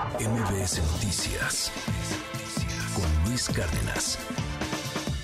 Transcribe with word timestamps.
MBS 0.00 0.80
Noticias 0.94 1.70
con 2.94 3.04
Luis 3.28 3.50
Cárdenas. 3.50 4.18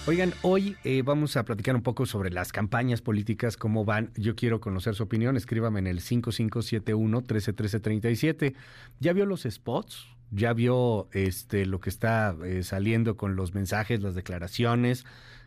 Oigan, 0.07 0.35
hoy 0.43 0.77
eh, 0.85 1.01
vamos 1.03 1.39
a 1.39 1.47
platicar 1.47 1.75
un 1.75 1.83
poco 1.83 2.05
sobre 2.05 2.31
las 2.31 2.53
campañas 2.53 3.01
políticas, 3.01 3.57
cómo 3.57 3.87
van. 3.87 4.11
Yo 4.17 4.37
quiero 4.37 4.61
conocer 4.61 4.95
su 4.95 5.05
opinión. 5.05 5.39
Escríbame 5.39 5.79
en 5.79 5.87
el 5.87 6.03
5571-131337. 6.03 8.55
¿Ya 9.01 9.15
vio 9.15 9.25
los 9.25 9.45
spots? 9.45 10.09
¿Ya 10.31 10.53
vio 10.53 11.09
este, 11.13 11.65
lo 11.65 11.81
que 11.81 11.89
está 11.89 12.37
eh, 12.45 12.63
saliendo 12.63 13.17
con 13.17 13.35
los 13.35 13.55
mensajes, 13.55 14.03
las 14.03 14.15
declaraciones? 14.15 15.07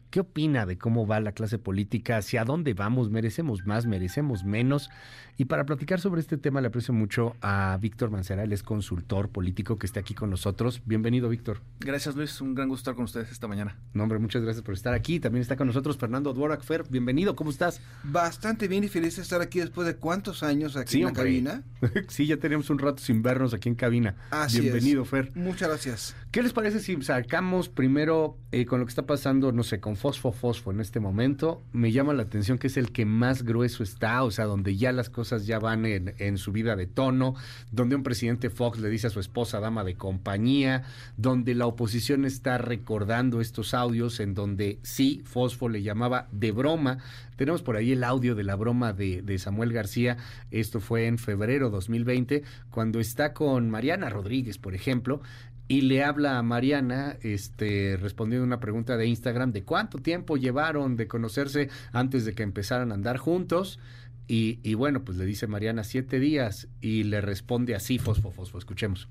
¿Qué 0.10 0.22
opina 0.22 0.66
de 0.66 0.80
cómo 0.80 1.06
va 1.06 1.20
la 1.20 1.34
clase 1.34 1.60
política? 1.60 2.18
¿Hacia 2.18 2.44
dónde 2.44 2.74
vamos? 2.74 3.12
¿Merecemos 3.12 3.68
más? 3.68 3.86
¿Merecemos 3.86 4.44
menos? 4.44 4.90
Y 5.38 5.46
para 5.46 5.68
platicar 5.68 6.02
sobre 6.02 6.20
este 6.20 6.36
tema 6.38 6.62
le 6.62 6.68
aprecio 6.68 6.96
mucho 6.96 7.36
a 7.42 7.78
Víctor 7.80 8.10
Mancera, 8.10 8.44
él 8.44 8.52
es 8.52 8.64
consultor 8.64 9.30
político 9.30 9.78
que 9.78 9.86
está 9.86 10.00
aquí 10.00 10.16
con 10.16 10.32
nosotros. 10.32 10.82
Bienvenido, 10.84 11.30
Víctor. 11.30 11.62
Gracias, 11.80 12.16
Luis. 12.16 12.42
Un 12.42 12.56
gran 12.56 12.70
gusto 12.70 12.82
estar 12.82 12.96
con 12.96 13.06
ustedes 13.06 13.32
esta 13.32 13.48
mañana. 13.48 13.78
No, 13.94 14.02
hombre, 14.02 14.18
muchas 14.18 14.42
gracias 14.42 14.64
por 14.64 14.74
estar 14.74 14.96
aquí. 14.96 15.20
También 15.20 15.44
está 15.44 15.56
con 15.56 15.68
nosotros 15.68 15.96
Fernando 15.98 16.34
Dvorak 16.34 16.64
Fer. 16.64 16.86
Bienvenido, 16.90 17.36
¿cómo 17.36 17.52
estás? 17.52 17.80
Bastante 18.04 18.68
bien 18.68 18.84
y 18.84 18.88
feliz 18.88 19.18
de 19.18 19.22
estar 19.22 19.42
aquí 19.42 19.60
después 19.60 19.86
de 19.86 19.96
cuántos 19.96 20.42
años 20.42 20.76
aquí 20.76 20.98
en 20.98 21.06
la 21.06 21.14
cabina. 21.14 21.64
sí, 22.08 22.26
ya 22.26 22.38
tenemos 22.38 22.72
un 22.72 22.80
rato 22.80 22.98
sin 23.04 23.22
vernos 23.22 23.54
aquí 23.54 23.70
en 23.70 23.76
cabina. 23.76 24.16
Así 24.32 24.60
Bienvenido, 24.60 25.06
Fer. 25.06 25.32
Muchas 25.36 25.70
gracias. 25.70 26.16
¿Qué 26.32 26.44
les 26.44 26.54
parece 26.54 26.80
si 26.80 27.02
sacamos 27.02 27.70
primero 27.70 28.38
eh, 28.52 28.68
con 28.68 28.80
lo 28.80 28.86
que 28.86 28.92
está 28.92 29.08
pasando, 29.08 29.52
no 29.52 29.64
sé, 29.64 29.80
con 29.80 29.96
Fosfo 29.96 30.32
Fosfo 30.32 30.70
en 30.70 30.80
este 30.80 31.00
momento? 31.00 31.64
Me 31.74 31.92
llama 31.92 32.14
la 32.14 32.22
atención 32.22 32.60
que 32.60 32.68
es 32.68 32.78
el 32.78 32.92
que 32.92 33.04
más 33.04 33.42
grueso 33.42 33.82
está, 33.82 34.22
o 34.22 34.30
sea, 34.30 34.46
donde 34.46 34.78
ya 34.78 34.92
las 34.92 35.10
cosas 35.10 35.48
ya 35.48 35.58
van 35.58 35.88
en 35.88 36.14
en, 36.20 36.38
su 36.38 36.52
vida 36.52 36.76
de 36.76 36.86
tono, 36.86 37.34
donde 37.72 37.96
un 37.96 38.04
presidente 38.04 38.52
Fox 38.52 38.78
le 38.78 38.90
dice 38.90 39.08
a 39.08 39.10
su 39.10 39.20
esposa 39.20 39.60
dama 39.60 39.84
de 39.84 39.96
compañía, 39.96 40.84
donde 41.18 41.56
la 41.56 41.66
oposición 41.66 42.26
está 42.26 42.60
recordando 42.60 43.42
estos 43.42 43.74
audios 43.74 44.20
en 44.20 44.36
donde 44.36 44.78
sí, 44.84 45.24
Fosfo 45.26 45.68
le 45.68 45.82
llamaba 45.82 46.28
de 46.32 46.52
broma. 46.52 47.00
Tenemos 47.38 47.64
por 47.64 47.76
ahí 47.76 47.94
el 47.94 48.04
audio 48.04 48.36
de 48.36 48.44
la 48.44 48.56
broma 48.56 48.94
de, 48.94 49.24
de 49.24 49.40
Samuel 49.40 49.74
García, 49.74 50.18
esto 50.52 50.80
fue 50.80 51.08
en 51.08 51.18
febrero 51.18 51.72
2020, 51.72 52.44
cuando 52.70 53.00
está 53.00 53.34
con 53.34 53.72
Mariana 53.72 54.10
Rodríguez, 54.10 54.60
por 54.60 54.76
ejemplo, 54.76 55.22
y 55.70 55.82
le 55.82 56.04
habla 56.04 56.40
a 56.40 56.44
Mariana, 56.44 57.16
este, 57.22 57.96
respondiendo 58.02 58.44
una 58.44 58.60
pregunta 58.60 58.98
de 58.98 59.06
Instagram 59.06 59.52
de 59.52 59.64
cuánto 59.64 60.00
tiempo 60.00 60.36
llevaron 60.36 60.98
de 60.98 61.08
conocerse 61.08 61.70
antes 61.94 62.26
de 62.26 62.34
que 62.34 62.42
empezaran 62.42 62.92
a 62.92 62.96
andar 62.96 63.18
juntos. 63.18 63.80
Y, 64.28 64.74
bueno, 64.76 65.04
pues 65.04 65.18
le 65.18 65.26
dice 65.26 65.48
Mariana 65.48 65.84
siete 65.84 66.20
días 66.20 66.68
y 66.82 67.04
le 67.04 67.20
responde 67.20 67.74
así, 67.76 67.98
fosfo, 67.98 68.32
fosfo. 68.32 68.60
Escuchemos. 68.60 69.08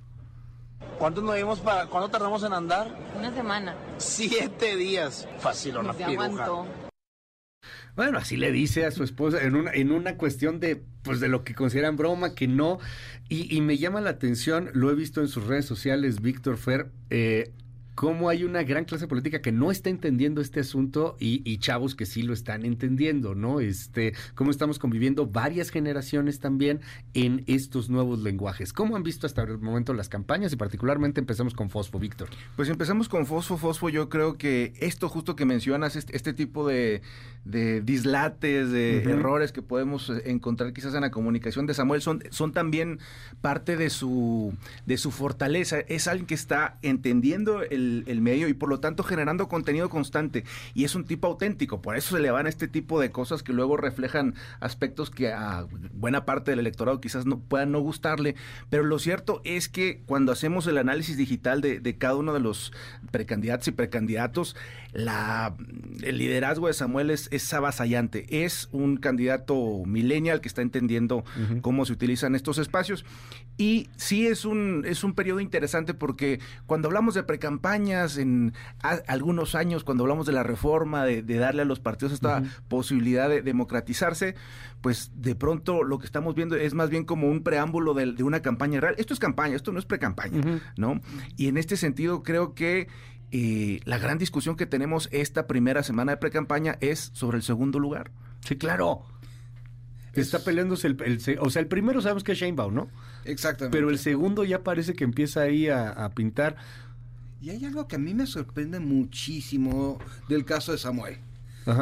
¿Cuánto 0.98 1.22
nos 1.22 1.34
vimos 1.34 1.58
para, 1.60 1.86
cuánto 1.86 2.08
tardamos 2.08 2.42
en 2.44 2.52
andar? 2.52 2.96
Una 3.16 3.32
semana. 3.32 3.74
Siete 3.96 4.76
días. 4.76 5.28
Fácil 5.38 5.76
o 5.78 5.82
no 5.82 6.87
Bueno, 7.98 8.18
así 8.18 8.36
le 8.36 8.52
dice 8.52 8.86
a 8.86 8.92
su 8.92 9.02
esposa 9.02 9.42
en 9.42 9.56
una, 9.56 9.72
en 9.72 9.90
una 9.90 10.16
cuestión 10.16 10.60
de, 10.60 10.80
pues 11.02 11.18
de 11.18 11.26
lo 11.26 11.42
que 11.42 11.56
consideran 11.56 11.96
broma, 11.96 12.36
que 12.36 12.46
no. 12.46 12.78
Y, 13.28 13.52
y 13.52 13.60
me 13.60 13.76
llama 13.76 14.00
la 14.00 14.10
atención, 14.10 14.70
lo 14.72 14.92
he 14.92 14.94
visto 14.94 15.20
en 15.20 15.26
sus 15.26 15.48
redes 15.48 15.64
sociales, 15.64 16.22
Víctor 16.22 16.58
Fer, 16.58 16.92
eh, 17.10 17.50
cómo 17.98 18.28
hay 18.28 18.44
una 18.44 18.62
gran 18.62 18.84
clase 18.84 19.08
política 19.08 19.42
que 19.42 19.50
no 19.50 19.72
está 19.72 19.90
entendiendo 19.90 20.40
este 20.40 20.60
asunto 20.60 21.16
y, 21.18 21.58
chavos 21.58 21.96
que 21.96 22.06
sí 22.06 22.22
lo 22.22 22.32
están 22.32 22.64
entendiendo, 22.64 23.34
¿no? 23.34 23.58
Este, 23.58 24.14
cómo 24.36 24.52
estamos 24.52 24.78
conviviendo 24.78 25.26
varias 25.26 25.70
generaciones 25.70 26.38
también 26.38 26.80
en 27.14 27.42
estos 27.48 27.90
nuevos 27.90 28.20
lenguajes. 28.20 28.72
¿Cómo 28.72 28.94
han 28.94 29.02
visto 29.02 29.26
hasta 29.26 29.42
el 29.42 29.58
momento 29.58 29.94
las 29.94 30.08
campañas 30.08 30.52
y 30.52 30.56
particularmente 30.56 31.18
empezamos 31.18 31.54
con 31.54 31.70
Fosfo, 31.70 31.98
Víctor? 31.98 32.28
Pues 32.54 32.68
empezamos 32.68 33.08
con 33.08 33.26
Fosfo, 33.26 33.56
Fosfo. 33.56 33.88
Yo 33.88 34.08
creo 34.08 34.38
que 34.38 34.74
esto 34.78 35.08
justo 35.08 35.34
que 35.34 35.44
mencionas, 35.44 35.96
este, 35.96 36.16
este 36.16 36.32
tipo 36.32 36.68
de, 36.68 37.02
dislates, 37.44 38.70
de 38.70 39.02
errores 39.02 39.50
que 39.50 39.62
podemos 39.62 40.08
eh, 40.08 40.22
encontrar 40.26 40.72
quizás 40.72 40.94
en 40.94 41.00
la 41.00 41.10
comunicación 41.10 41.66
de 41.66 41.74
Samuel 41.74 42.00
son, 42.00 42.22
son 42.30 42.52
también 42.52 43.00
parte 43.40 43.76
de 43.76 43.90
su, 43.90 44.54
de 44.86 44.98
su 44.98 45.10
fortaleza. 45.10 45.80
Es 45.80 46.06
alguien 46.06 46.26
que 46.26 46.34
está 46.34 46.78
entendiendo 46.82 47.62
el 47.64 47.87
el, 48.06 48.20
medio 48.20 48.48
y 48.48 48.54
por 48.54 48.68
lo 48.68 48.80
tanto 48.80 49.02
generando 49.02 49.48
contenido 49.48 49.88
constante. 49.88 50.44
Y 50.74 50.84
es 50.84 50.94
un 50.94 51.04
tipo 51.04 51.26
auténtico, 51.26 51.80
por 51.80 51.96
eso 51.96 52.16
se 52.16 52.22
le 52.22 52.30
van 52.30 52.46
este 52.46 52.68
tipo 52.68 53.00
de 53.00 53.10
cosas 53.10 53.42
que 53.42 53.52
luego 53.52 53.76
reflejan 53.76 54.34
aspectos 54.60 55.10
que 55.10 55.32
a 55.32 55.66
buena 55.92 56.24
parte 56.24 56.50
del 56.50 56.60
electorado 56.60 57.00
quizás 57.00 57.26
no 57.26 57.38
puedan 57.40 57.72
no 57.72 57.80
gustarle. 57.80 58.34
Pero 58.70 58.84
lo 58.84 58.98
cierto 58.98 59.40
es 59.44 59.68
que 59.68 60.02
cuando 60.06 60.32
hacemos 60.32 60.66
el 60.66 60.78
análisis 60.78 61.16
digital 61.16 61.60
de, 61.60 61.96
cada 61.98 62.16
uno 62.16 62.32
de 62.34 62.40
los 62.40 62.72
precandidatos 63.10 63.68
y 63.68 63.72
precandidatos, 63.72 64.56
la, 64.92 65.54
el 66.02 66.18
liderazgo 66.18 66.66
de 66.66 66.74
Samuel 66.74 67.10
es, 67.10 67.28
es 67.32 67.52
avasallante. 67.52 68.44
Es 68.44 68.68
un 68.72 68.96
candidato 68.96 69.84
millennial 69.84 70.40
que 70.40 70.48
está 70.48 70.62
entendiendo 70.62 71.24
cómo 71.62 71.84
se 71.84 71.92
utilizan 71.92 72.34
estos 72.34 72.58
espacios. 72.58 73.04
Y 73.56 73.88
sí 73.96 74.26
es 74.26 74.44
un, 74.44 74.84
es 74.86 75.02
un 75.02 75.14
periodo 75.14 75.40
interesante 75.40 75.92
porque 75.92 76.40
cuando 76.66 76.86
hablamos 76.88 77.14
de 77.14 77.24
precampaña, 77.24 77.77
en 77.78 78.52
algunos 79.06 79.54
años, 79.54 79.84
cuando 79.84 80.04
hablamos 80.04 80.26
de 80.26 80.32
la 80.32 80.42
reforma, 80.42 81.04
de, 81.04 81.22
darle 81.22 81.62
a 81.62 81.64
los 81.64 81.80
partidos 81.80 82.12
esta 82.12 82.42
posibilidad 82.68 83.28
de 83.28 83.42
democratizarse, 83.42 84.34
pues 84.80 85.10
de 85.14 85.34
pronto 85.34 85.82
lo 85.82 85.98
que 85.98 86.06
estamos 86.06 86.34
viendo 86.34 86.56
es 86.56 86.74
más 86.74 86.90
bien 86.90 87.04
como 87.04 87.28
un 87.28 87.42
preámbulo 87.42 87.94
de, 87.94 88.22
una 88.22 88.40
campaña 88.40 88.80
real. 88.80 88.94
Esto 88.98 89.14
es 89.14 89.20
campaña, 89.20 89.56
esto 89.56 89.72
no 89.72 89.78
es 89.78 89.84
precampaña, 89.84 90.60
¿no? 90.76 91.00
Y 91.36 91.48
en 91.48 91.56
este 91.56 91.76
sentido 91.76 92.22
creo 92.22 92.54
que 92.54 92.88
eh, 93.30 93.80
la 93.84 93.98
gran 93.98 94.18
discusión 94.18 94.56
que 94.56 94.66
tenemos 94.66 95.08
esta 95.12 95.46
primera 95.46 95.82
semana 95.82 96.12
de 96.12 96.16
precampaña 96.18 96.78
es 96.80 97.10
sobre 97.12 97.36
el 97.36 97.42
segundo 97.42 97.78
lugar. 97.78 98.10
Sí, 98.40 98.56
claro. 98.56 99.02
Está 100.14 100.40
peleándose 100.42 100.88
el, 100.88 101.38
O 101.40 101.50
sea, 101.50 101.62
el 101.62 101.68
primero 101.68 102.00
sabemos 102.00 102.24
que 102.24 102.32
es 102.32 102.38
Sheinbaum, 102.38 102.74
¿no? 102.74 102.88
Exactamente. 103.24 103.76
Pero 103.76 103.90
el 103.90 103.98
segundo 103.98 104.44
ya 104.44 104.64
parece 104.64 104.94
que 104.94 105.04
empieza 105.04 105.42
ahí 105.42 105.68
a 105.68 106.10
pintar. 106.14 106.56
Y 107.40 107.50
hay 107.50 107.64
algo 107.64 107.86
que 107.86 107.96
a 107.96 107.98
mí 107.98 108.14
me 108.14 108.26
sorprende 108.26 108.80
muchísimo 108.80 109.98
del 110.28 110.44
caso 110.44 110.72
de 110.72 110.78
Samuel. 110.78 111.18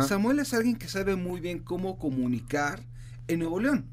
Samuel 0.06 0.40
es 0.40 0.52
alguien 0.52 0.76
que 0.76 0.88
sabe 0.88 1.14
muy 1.14 1.40
bien 1.40 1.60
cómo 1.60 1.96
comunicar 1.96 2.80
en 3.28 3.38
Nuevo 3.38 3.60
León. 3.60 3.86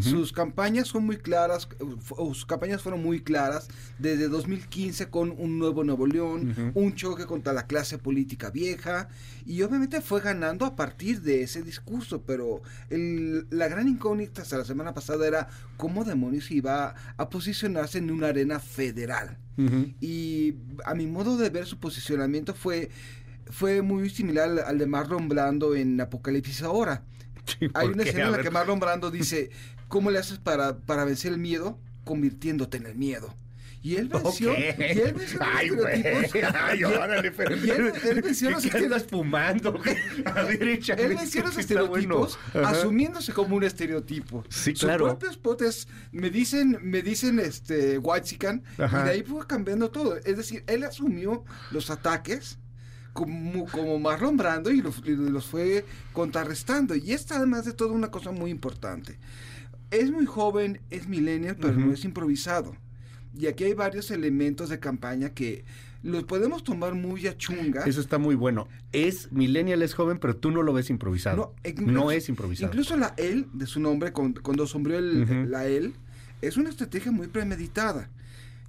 Sus 0.00 0.32
campañas 0.32 0.88
son 0.88 1.06
muy 1.06 1.16
claras, 1.16 1.68
sus 2.16 2.46
campañas 2.46 2.82
fueron 2.82 3.02
muy 3.02 3.20
claras 3.20 3.68
desde 3.98 4.28
2015 4.28 5.08
con 5.10 5.30
un 5.30 5.58
nuevo 5.58 5.84
Nuevo 5.84 6.06
León, 6.06 6.72
un 6.74 6.94
choque 6.94 7.26
contra 7.26 7.52
la 7.52 7.66
clase 7.66 7.98
política 7.98 8.50
vieja 8.50 9.08
y 9.44 9.62
obviamente 9.62 10.00
fue 10.00 10.20
ganando 10.20 10.66
a 10.66 10.76
partir 10.76 11.22
de 11.22 11.42
ese 11.42 11.62
discurso, 11.62 12.22
pero 12.22 12.62
la 12.90 13.68
gran 13.68 13.88
incógnita 13.88 14.42
hasta 14.42 14.58
la 14.58 14.64
semana 14.64 14.94
pasada 14.94 15.26
era 15.26 15.48
cómo 15.76 16.04
demonios 16.04 16.50
iba 16.50 16.94
a 17.16 17.28
posicionarse 17.28 17.98
en 17.98 18.10
una 18.10 18.28
arena 18.28 18.60
federal. 18.60 19.38
Y 20.00 20.54
a 20.84 20.94
mi 20.94 21.06
modo 21.06 21.38
de 21.38 21.48
ver 21.48 21.64
su 21.64 21.78
posicionamiento 21.78 22.52
fue 22.52 22.90
fue 23.50 23.82
muy 23.82 24.10
similar 24.10 24.64
al 24.66 24.78
de 24.78 24.86
Marlon 24.86 25.28
Brando 25.28 25.74
en 25.74 26.00
Apocalipsis 26.00 26.62
ahora. 26.62 27.04
Hay 27.74 27.88
una 27.88 28.02
escena 28.02 28.26
en 28.26 28.32
la 28.32 28.42
que 28.42 28.50
Marlon 28.50 28.80
Brando 28.80 29.10
dice, 29.10 29.50
¿Cómo 29.88 30.10
le 30.10 30.18
haces 30.18 30.38
para, 30.38 30.78
para 30.78 31.04
vencer 31.04 31.32
el 31.32 31.38
miedo? 31.38 31.78
Convirtiéndote 32.04 32.76
en 32.76 32.86
el 32.86 32.96
miedo. 32.96 33.34
Y 33.82 33.94
él 33.96 34.08
venció, 34.08 34.52
y 34.58 34.64
él 34.64 35.14
venció 35.14 35.38
Ay, 35.40 35.68
estereotipos. 35.68 36.54
Ay, 36.60 36.82
órale, 36.82 37.30
pero 37.30 37.54
y 37.54 37.70
él, 37.70 37.92
él 38.02 38.22
venció 38.22 38.50
los 38.50 38.64
estereotipos. 38.64 39.08
fumando? 39.08 39.80
A 40.24 40.40
él 40.40 40.58
venció 40.58 41.44
los 41.44 41.56
estereotipos 41.56 42.38
bueno. 42.52 42.68
asumiéndose 42.68 43.32
como 43.32 43.54
un 43.54 43.62
estereotipo. 43.62 44.42
Sí, 44.48 44.74
claro. 44.74 45.04
Sus 45.04 45.14
propios 45.14 45.36
potes 45.36 45.88
me 46.10 46.30
dicen, 46.30 46.78
me 46.82 47.00
dicen 47.00 47.38
este 47.38 47.98
White 47.98 48.26
Sican, 48.26 48.64
y 48.76 49.04
de 49.04 49.10
ahí 49.10 49.22
fue 49.22 49.46
cambiando 49.46 49.88
todo. 49.88 50.16
Es 50.16 50.36
decir, 50.36 50.64
él 50.66 50.82
asumió 50.82 51.44
los 51.70 51.88
ataques 51.88 52.58
como, 53.16 53.66
como 53.66 53.98
Marlon 53.98 54.36
Brando 54.36 54.70
y 54.70 54.80
los, 54.80 55.04
los 55.04 55.46
fue 55.46 55.84
contrarrestando. 56.12 56.94
Y 56.94 57.12
esta 57.12 57.36
además 57.36 57.64
de 57.64 57.72
todo 57.72 57.92
una 57.92 58.12
cosa 58.12 58.30
muy 58.30 58.52
importante 58.52 59.18
es 59.90 60.10
muy 60.10 60.26
joven, 60.26 60.80
es 60.90 61.08
millennial, 61.08 61.56
pero 61.60 61.74
no 61.74 61.92
es 61.92 62.04
improvisado. 62.04 62.76
Y 63.36 63.46
aquí 63.46 63.64
hay 63.64 63.74
varios 63.74 64.10
elementos 64.10 64.68
de 64.68 64.80
campaña 64.80 65.30
que 65.30 65.64
los 66.02 66.24
podemos 66.24 66.64
tomar 66.64 66.94
muy 66.94 67.26
a 67.26 67.36
chunga. 67.36 67.84
Eso 67.84 68.00
está 68.00 68.18
muy 68.18 68.34
bueno. 68.34 68.68
Es 68.92 69.30
millennial, 69.32 69.82
es 69.82 69.94
joven, 69.94 70.18
pero 70.18 70.36
tú 70.36 70.50
no 70.50 70.62
lo 70.62 70.72
ves 70.72 70.90
improvisado. 70.90 71.54
No, 71.78 72.10
es 72.10 72.28
improvisado. 72.28 72.72
Incluso 72.72 72.96
la 72.96 73.14
él, 73.16 73.46
de 73.52 73.66
su 73.66 73.80
nombre, 73.80 74.12
cuando, 74.12 74.42
cuando 74.42 74.66
sombreó 74.66 74.98
el, 74.98 75.50
la 75.50 75.66
él, 75.66 75.94
es 76.40 76.56
una 76.56 76.70
estrategia 76.70 77.12
muy 77.12 77.26
premeditada. 77.26 78.10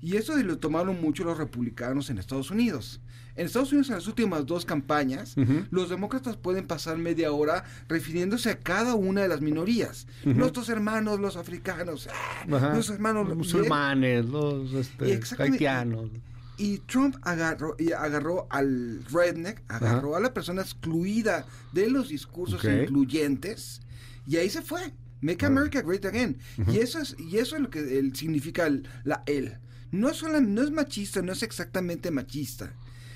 Y 0.01 0.17
eso 0.17 0.35
lo 0.38 0.57
tomaron 0.57 1.01
mucho 1.01 1.23
los 1.23 1.38
republicanos 1.38 2.09
en 2.09 2.17
Estados 2.17 2.51
Unidos. 2.51 3.01
En 3.35 3.45
Estados 3.45 3.71
Unidos, 3.71 3.89
en 3.89 3.95
las 3.95 4.07
últimas 4.07 4.45
dos 4.45 4.65
campañas, 4.65 5.35
los 5.69 5.89
demócratas 5.89 6.38
pueden 6.38 6.65
pasar 6.65 6.97
media 6.97 7.31
hora 7.31 7.63
refiriéndose 7.88 8.49
a 8.49 8.59
cada 8.59 8.95
una 8.95 9.21
de 9.21 9.27
las 9.27 9.41
minorías. 9.41 10.07
Nuestros 10.25 10.69
hermanos, 10.69 11.19
los 11.19 11.38
africanos, 11.38 12.09
ah, 12.11 12.73
los 12.75 12.89
hermanos 12.89 13.27
los 13.27 13.38
musulmanes, 13.38 14.25
los 14.25 14.73
este, 14.73 15.19
haitianos. 15.39 16.09
Y 16.57 16.79
Trump 16.79 17.15
agarró, 17.21 17.75
y 17.77 17.91
agarró 17.91 18.47
al 18.49 19.03
redneck, 19.05 19.61
agarró 19.67 20.15
a 20.15 20.19
la 20.19 20.33
persona 20.33 20.63
excluida 20.63 21.45
de 21.71 21.91
los 21.91 22.09
discursos 22.09 22.63
incluyentes, 22.63 23.81
y 24.25 24.38
ahí 24.38 24.49
se 24.49 24.63
fue. 24.63 24.94
Make 25.21 25.45
America 25.45 25.81
Great 25.81 26.05
Again. 26.05 26.38
Y 26.67 26.77
eso 26.77 26.99
es, 26.99 27.15
y 27.19 27.38
eso 27.38 27.55
es 27.55 27.61
lo 27.61 27.69
que 27.69 27.99
él, 27.99 28.15
significa 28.15 28.69
la 29.03 29.23
él. 29.25 29.57
No, 29.91 30.13
solo, 30.13 30.41
no 30.41 30.61
es 30.61 30.71
machista, 30.71 31.21
no 31.21 31.31
es 31.33 31.43
exactamente 31.43 32.11
machista. 32.11 32.73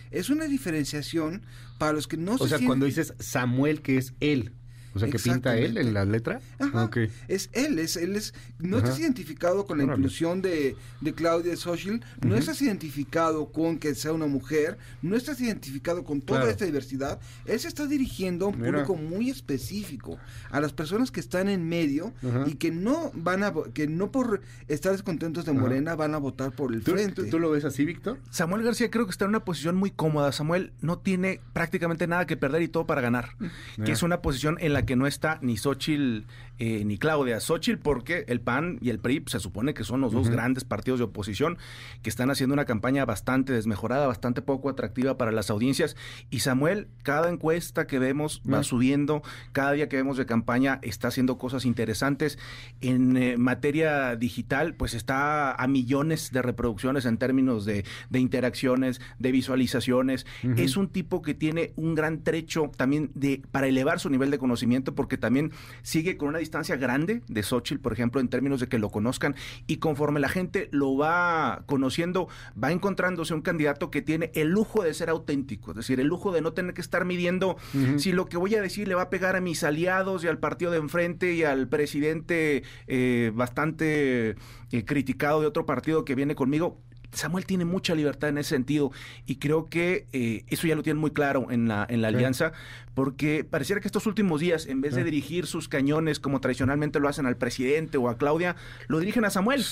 Es 0.09 0.29
una 0.29 0.45
diferenciación 0.45 1.43
para 1.77 1.93
los 1.93 2.07
que 2.07 2.17
no 2.17 2.35
o 2.35 2.47
sea, 2.47 2.59
cuando 2.65 2.85
dices 2.85 3.13
Samuel, 3.19 3.81
que 3.81 3.97
es 3.97 4.13
él. 4.19 4.51
O 4.93 4.99
sea, 4.99 5.09
que 5.09 5.19
pinta 5.19 5.57
él 5.57 5.77
en 5.77 5.93
la 5.93 6.05
letra. 6.05 6.41
Es 7.27 7.49
él, 7.53 7.79
es 7.79 7.95
él 7.95 8.15
es 8.15 8.33
no 8.59 8.77
estás 8.77 8.99
identificado 8.99 9.65
con 9.65 9.77
la 9.77 9.85
inclusión 9.85 10.41
de, 10.41 10.75
de 10.99 11.13
Claudia 11.13 11.55
Social, 11.55 12.03
no 12.21 12.35
estás 12.35 12.61
identificado 12.61 13.51
con 13.51 13.77
que 13.77 13.95
sea 13.95 14.13
una 14.13 14.27
mujer, 14.27 14.77
no 15.01 15.15
estás 15.15 15.39
identificado 15.41 16.03
con 16.03 16.21
toda 16.21 16.49
esta 16.49 16.65
diversidad. 16.65 17.19
Él 17.45 17.59
se 17.59 17.67
está 17.67 17.87
dirigiendo 17.87 18.45
a 18.45 18.49
un 18.49 18.59
público 18.59 18.95
muy 18.95 19.29
específico, 19.29 20.17
a 20.49 20.59
las 20.59 20.73
personas 20.73 21.11
que 21.11 21.19
están 21.19 21.49
en 21.49 21.67
medio 21.67 22.13
y 22.45 22.55
que 22.55 22.71
no 22.71 23.11
van 23.13 23.43
a 23.43 23.53
que 23.73 23.87
no 23.87 24.11
por 24.11 24.41
estar 24.67 24.91
descontentos 24.91 25.45
de 25.45 25.53
Morena 25.53 25.95
van 25.95 26.15
a 26.15 26.17
votar 26.17 26.51
por 26.51 26.73
el 26.73 26.81
frente. 26.81 27.23
¿tú, 27.25 27.39
lo 27.39 27.51
ves 27.51 27.65
así, 27.65 27.85
Víctor? 27.85 28.19
Samuel 28.29 28.63
García 28.63 28.89
creo 28.91 29.05
que 29.05 29.11
está 29.11 29.25
en 29.25 29.29
una 29.29 29.45
posición 29.45 29.75
muy 29.75 29.91
cómoda. 29.91 30.31
Samuel 30.31 30.73
no 30.81 30.99
tiene 30.99 31.41
prácticamente 31.53 32.07
nada 32.07 32.25
que 32.25 32.37
perder 32.37 32.61
y 32.61 32.67
todo 32.67 32.85
para 32.85 33.01
ganar, 33.01 33.35
que 33.83 33.91
es 33.91 34.03
una 34.03 34.21
posición 34.21 34.57
en 34.59 34.73
la 34.73 34.80
que 34.85 34.95
no 34.95 35.07
está 35.07 35.39
ni 35.41 35.57
Xochitl 35.57 36.25
eh, 36.63 36.85
ni 36.85 36.99
Claudia. 36.99 37.39
Xochitl 37.39 37.79
porque 37.79 38.23
el 38.27 38.39
PAN 38.39 38.77
y 38.81 38.91
el 38.91 38.99
PRI 38.99 39.23
se 39.25 39.39
supone 39.39 39.73
que 39.73 39.83
son 39.83 39.99
los 39.99 40.11
dos 40.11 40.29
grandes 40.29 40.63
partidos 40.63 40.99
de 40.99 41.05
oposición 41.05 41.57
que 42.03 42.09
están 42.09 42.29
haciendo 42.29 42.53
una 42.53 42.65
campaña 42.65 43.03
bastante 43.03 43.51
desmejorada, 43.51 44.05
bastante 44.05 44.43
poco 44.43 44.69
atractiva 44.69 45.17
para 45.17 45.31
las 45.31 45.49
audiencias. 45.49 45.95
Y 46.29 46.41
Samuel, 46.41 46.87
cada 47.01 47.29
encuesta 47.29 47.87
que 47.87 47.97
vemos 47.97 48.43
va 48.47 48.61
subiendo, 48.63 49.23
cada 49.53 49.71
día 49.71 49.89
que 49.89 49.95
vemos 49.97 50.17
de 50.17 50.27
campaña 50.27 50.79
está 50.83 51.07
haciendo 51.07 51.39
cosas 51.39 51.65
interesantes. 51.65 52.37
En 52.79 53.17
eh, 53.17 53.37
materia 53.37 54.15
digital, 54.15 54.75
pues 54.75 54.93
está 54.93 55.53
a 55.53 55.67
millones 55.67 56.31
de 56.31 56.43
reproducciones 56.43 57.05
en 57.05 57.17
términos 57.17 57.65
de, 57.65 57.85
interacciones, 58.13 59.01
de 59.17 59.31
visualizaciones. 59.31 60.27
Es 60.57 60.77
un 60.77 60.89
tipo 60.89 61.23
que 61.23 61.33
tiene 61.33 61.73
un 61.75 61.95
gran 61.95 62.23
trecho 62.23 62.69
también 62.77 63.09
de 63.15 63.41
para 63.51 63.67
elevar 63.67 63.99
su 63.99 64.11
nivel 64.11 64.29
de 64.29 64.37
conocimiento 64.37 64.70
porque 64.79 65.17
también 65.17 65.51
sigue 65.81 66.17
con 66.17 66.29
una 66.29 66.39
distancia 66.39 66.75
grande 66.77 67.21
de 67.27 67.43
Xochitl, 67.43 67.81
por 67.81 67.93
ejemplo, 67.93 68.21
en 68.21 68.29
términos 68.29 68.59
de 68.59 68.67
que 68.67 68.79
lo 68.79 68.89
conozcan 68.89 69.35
y 69.67 69.77
conforme 69.77 70.19
la 70.19 70.29
gente 70.29 70.69
lo 70.71 70.95
va 70.95 71.63
conociendo, 71.65 72.27
va 72.61 72.71
encontrándose 72.71 73.33
un 73.33 73.41
candidato 73.41 73.91
que 73.91 74.01
tiene 74.01 74.31
el 74.35 74.49
lujo 74.49 74.83
de 74.83 74.93
ser 74.93 75.09
auténtico, 75.09 75.71
es 75.71 75.77
decir, 75.77 75.99
el 75.99 76.07
lujo 76.07 76.31
de 76.31 76.41
no 76.41 76.53
tener 76.53 76.73
que 76.73 76.81
estar 76.81 77.05
midiendo 77.05 77.57
si 77.97 78.11
lo 78.11 78.27
que 78.27 78.37
voy 78.37 78.55
a 78.55 78.61
decir 78.61 78.87
le 78.87 78.95
va 78.95 79.03
a 79.03 79.09
pegar 79.09 79.35
a 79.35 79.41
mis 79.41 79.63
aliados 79.63 80.23
y 80.23 80.27
al 80.27 80.39
partido 80.39 80.71
de 80.71 80.77
enfrente 80.77 81.33
y 81.33 81.43
al 81.43 81.67
presidente 81.67 82.63
eh, 82.87 83.31
bastante 83.33 84.35
eh, 84.71 84.85
criticado 84.85 85.41
de 85.41 85.47
otro 85.47 85.65
partido 85.65 86.05
que 86.05 86.15
viene 86.15 86.35
conmigo. 86.35 86.81
Samuel 87.11 87.45
tiene 87.45 87.65
mucha 87.65 87.95
libertad 87.95 88.29
en 88.29 88.37
ese 88.37 88.49
sentido 88.49 88.91
y 89.25 89.35
creo 89.35 89.69
que 89.69 90.07
eh, 90.13 90.43
eso 90.47 90.67
ya 90.67 90.75
lo 90.75 90.83
tiene 90.83 90.99
muy 90.99 91.11
claro 91.11 91.47
en 91.51 91.67
la, 91.67 91.85
en 91.89 92.01
la 92.01 92.09
alianza, 92.09 92.53
porque 92.93 93.43
pareciera 93.43 93.81
que 93.81 93.87
estos 93.87 94.05
últimos 94.05 94.39
días, 94.39 94.65
en 94.65 94.81
vez 94.81 94.95
de 94.95 95.03
dirigir 95.03 95.45
sus 95.45 95.67
cañones 95.67 96.19
como 96.19 96.41
tradicionalmente 96.41 96.99
lo 96.99 97.07
hacen 97.07 97.25
al 97.25 97.37
presidente 97.37 97.97
o 97.97 98.09
a 98.09 98.17
Claudia, 98.17 98.55
lo 98.87 98.99
dirigen 98.99 99.25
a 99.25 99.29
Samuel, 99.29 99.65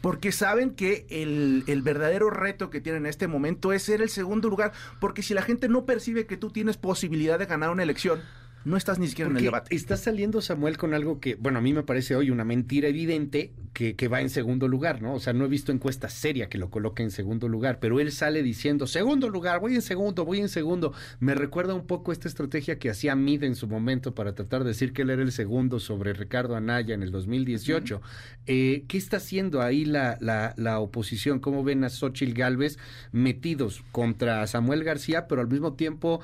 porque 0.00 0.32
saben 0.32 0.70
que 0.70 1.06
el, 1.10 1.64
el 1.66 1.82
verdadero 1.82 2.30
reto 2.30 2.70
que 2.70 2.80
tienen 2.80 3.02
en 3.02 3.10
este 3.10 3.28
momento 3.28 3.72
es 3.72 3.82
ser 3.82 4.02
el 4.02 4.08
segundo 4.08 4.48
lugar, 4.48 4.72
porque 5.00 5.22
si 5.22 5.34
la 5.34 5.42
gente 5.42 5.68
no 5.68 5.84
percibe 5.84 6.26
que 6.26 6.36
tú 6.36 6.50
tienes 6.50 6.76
posibilidad 6.76 7.38
de 7.38 7.46
ganar 7.46 7.70
una 7.70 7.82
elección, 7.82 8.20
no 8.64 8.76
estás 8.76 8.98
ni 8.98 9.08
siquiera 9.08 9.30
en 9.30 9.36
el 9.36 9.44
debate. 9.44 9.74
Está 9.74 9.96
saliendo 9.96 10.40
Samuel 10.40 10.76
con 10.76 10.94
algo 10.94 11.20
que, 11.20 11.34
bueno, 11.34 11.58
a 11.58 11.62
mí 11.62 11.72
me 11.72 11.82
parece 11.82 12.16
hoy 12.16 12.30
una 12.30 12.44
mentira 12.44 12.88
evidente 12.88 13.52
que, 13.72 13.96
que, 13.96 14.08
va 14.08 14.20
en 14.20 14.30
segundo 14.30 14.68
lugar, 14.68 15.02
¿no? 15.02 15.14
O 15.14 15.20
sea, 15.20 15.32
no 15.32 15.44
he 15.44 15.48
visto 15.48 15.72
encuesta 15.72 16.08
seria 16.08 16.48
que 16.48 16.58
lo 16.58 16.70
coloque 16.70 17.02
en 17.02 17.10
segundo 17.10 17.48
lugar, 17.48 17.78
pero 17.80 18.00
él 18.00 18.12
sale 18.12 18.42
diciendo, 18.42 18.86
segundo 18.86 19.28
lugar, 19.28 19.60
voy 19.60 19.74
en 19.74 19.82
segundo, 19.82 20.24
voy 20.24 20.40
en 20.40 20.48
segundo. 20.48 20.92
Me 21.20 21.34
recuerda 21.34 21.74
un 21.74 21.86
poco 21.86 22.12
esta 22.12 22.28
estrategia 22.28 22.78
que 22.78 22.90
hacía 22.90 23.16
Mid 23.16 23.42
en 23.42 23.54
su 23.54 23.66
momento 23.66 24.14
para 24.14 24.34
tratar 24.34 24.62
de 24.62 24.68
decir 24.68 24.92
que 24.92 25.02
él 25.02 25.10
era 25.10 25.22
el 25.22 25.32
segundo 25.32 25.80
sobre 25.80 26.12
Ricardo 26.12 26.56
Anaya 26.56 26.94
en 26.94 27.02
el 27.02 27.10
2018. 27.10 28.00
eh, 28.46 28.84
¿Qué 28.88 28.98
está 28.98 29.16
haciendo 29.16 29.62
ahí 29.62 29.84
la, 29.84 30.18
la, 30.20 30.54
la 30.56 30.78
oposición? 30.78 31.40
¿Cómo 31.40 31.64
ven 31.64 31.84
a 31.84 31.90
Xochitl 31.90 32.34
Galvez 32.34 32.78
metidos 33.10 33.82
contra 33.92 34.46
Samuel 34.46 34.84
García, 34.84 35.26
pero 35.26 35.40
al 35.40 35.48
mismo 35.48 35.74
tiempo 35.74 36.20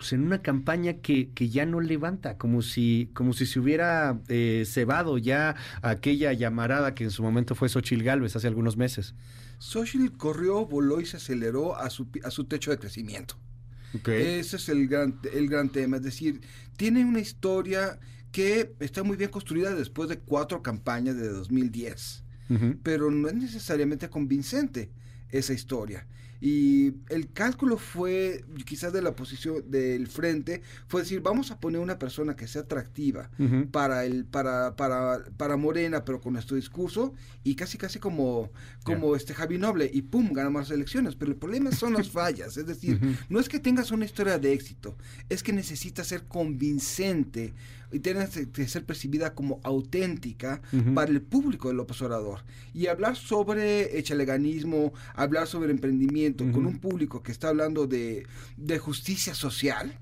pues 0.00 0.14
en 0.14 0.22
una 0.22 0.40
campaña 0.40 0.94
que, 0.94 1.28
que 1.34 1.50
ya 1.50 1.66
no 1.66 1.78
levanta, 1.78 2.38
como 2.38 2.62
si, 2.62 3.10
como 3.12 3.34
si 3.34 3.44
se 3.44 3.60
hubiera 3.60 4.18
eh, 4.28 4.64
cebado 4.66 5.18
ya 5.18 5.56
aquella 5.82 6.32
llamarada 6.32 6.94
que 6.94 7.04
en 7.04 7.10
su 7.10 7.22
momento 7.22 7.54
fue 7.54 7.68
Xochitl 7.68 8.02
Galvez 8.02 8.34
hace 8.34 8.46
algunos 8.46 8.78
meses. 8.78 9.14
Xochitl 9.58 10.16
corrió, 10.16 10.64
voló 10.64 11.02
y 11.02 11.04
se 11.04 11.18
aceleró 11.18 11.76
a 11.76 11.90
su, 11.90 12.08
a 12.24 12.30
su 12.30 12.44
techo 12.44 12.70
de 12.70 12.78
crecimiento. 12.78 13.36
Ese 14.06 14.56
es 14.56 14.70
el 14.70 14.88
gran, 14.88 15.20
el 15.34 15.50
gran 15.50 15.68
tema, 15.68 15.98
es 15.98 16.02
decir, 16.02 16.40
tiene 16.78 17.04
una 17.04 17.20
historia 17.20 17.98
que 18.32 18.72
está 18.80 19.02
muy 19.02 19.18
bien 19.18 19.28
construida 19.28 19.74
después 19.74 20.08
de 20.08 20.18
cuatro 20.18 20.62
campañas 20.62 21.16
de 21.16 21.28
2010, 21.28 22.24
pero 22.82 23.10
no 23.10 23.28
es 23.28 23.34
necesariamente 23.34 24.08
convincente 24.08 24.90
esa 25.28 25.52
historia. 25.52 26.06
Y 26.40 26.94
el 27.10 27.30
cálculo 27.32 27.76
fue, 27.76 28.44
quizás 28.64 28.92
de 28.92 29.02
la 29.02 29.14
posición 29.14 29.70
del 29.70 30.06
frente, 30.06 30.62
fue 30.88 31.02
decir, 31.02 31.20
vamos 31.20 31.50
a 31.50 31.60
poner 31.60 31.80
una 31.80 31.98
persona 31.98 32.34
que 32.34 32.46
sea 32.46 32.62
atractiva 32.62 33.30
para 33.70 34.04
el, 34.04 34.24
para, 34.24 34.74
para, 34.74 35.24
para 35.36 35.56
Morena, 35.56 36.04
pero 36.04 36.20
con 36.20 36.32
nuestro 36.32 36.56
discurso, 36.56 37.12
y 37.44 37.56
casi 37.56 37.76
casi 37.76 37.98
como, 37.98 38.50
como 38.84 39.16
este 39.16 39.34
Javi 39.34 39.58
Noble, 39.58 39.90
y 39.92 40.02
pum, 40.02 40.32
ganamos 40.32 40.62
las 40.62 40.70
elecciones. 40.70 41.14
Pero 41.14 41.32
el 41.32 41.36
problema 41.36 41.72
son 41.72 41.92
las 41.92 42.10
fallas, 42.10 42.56
es 42.56 42.66
decir, 42.66 42.98
no 43.28 43.38
es 43.38 43.48
que 43.48 43.58
tengas 43.58 43.90
una 43.90 44.06
historia 44.06 44.38
de 44.38 44.52
éxito, 44.52 44.96
es 45.28 45.42
que 45.42 45.52
necesitas 45.52 46.06
ser 46.06 46.24
convincente 46.26 47.52
y 47.92 48.00
tiene 48.00 48.28
que 48.52 48.68
ser 48.68 48.84
percibida 48.84 49.34
como 49.34 49.60
auténtica 49.62 50.60
para 50.94 51.10
el 51.10 51.22
público 51.22 51.68
del 51.68 51.78
López 51.78 52.00
Obrador. 52.02 52.40
Y 52.72 52.86
hablar 52.86 53.16
sobre 53.16 53.98
echaleganismo, 53.98 54.92
hablar 55.14 55.46
sobre 55.46 55.72
emprendimiento 55.72 56.50
con 56.52 56.66
un 56.66 56.78
público 56.78 57.22
que 57.22 57.32
está 57.32 57.48
hablando 57.48 57.86
de, 57.86 58.26
de 58.56 58.78
justicia 58.78 59.34
social, 59.34 59.98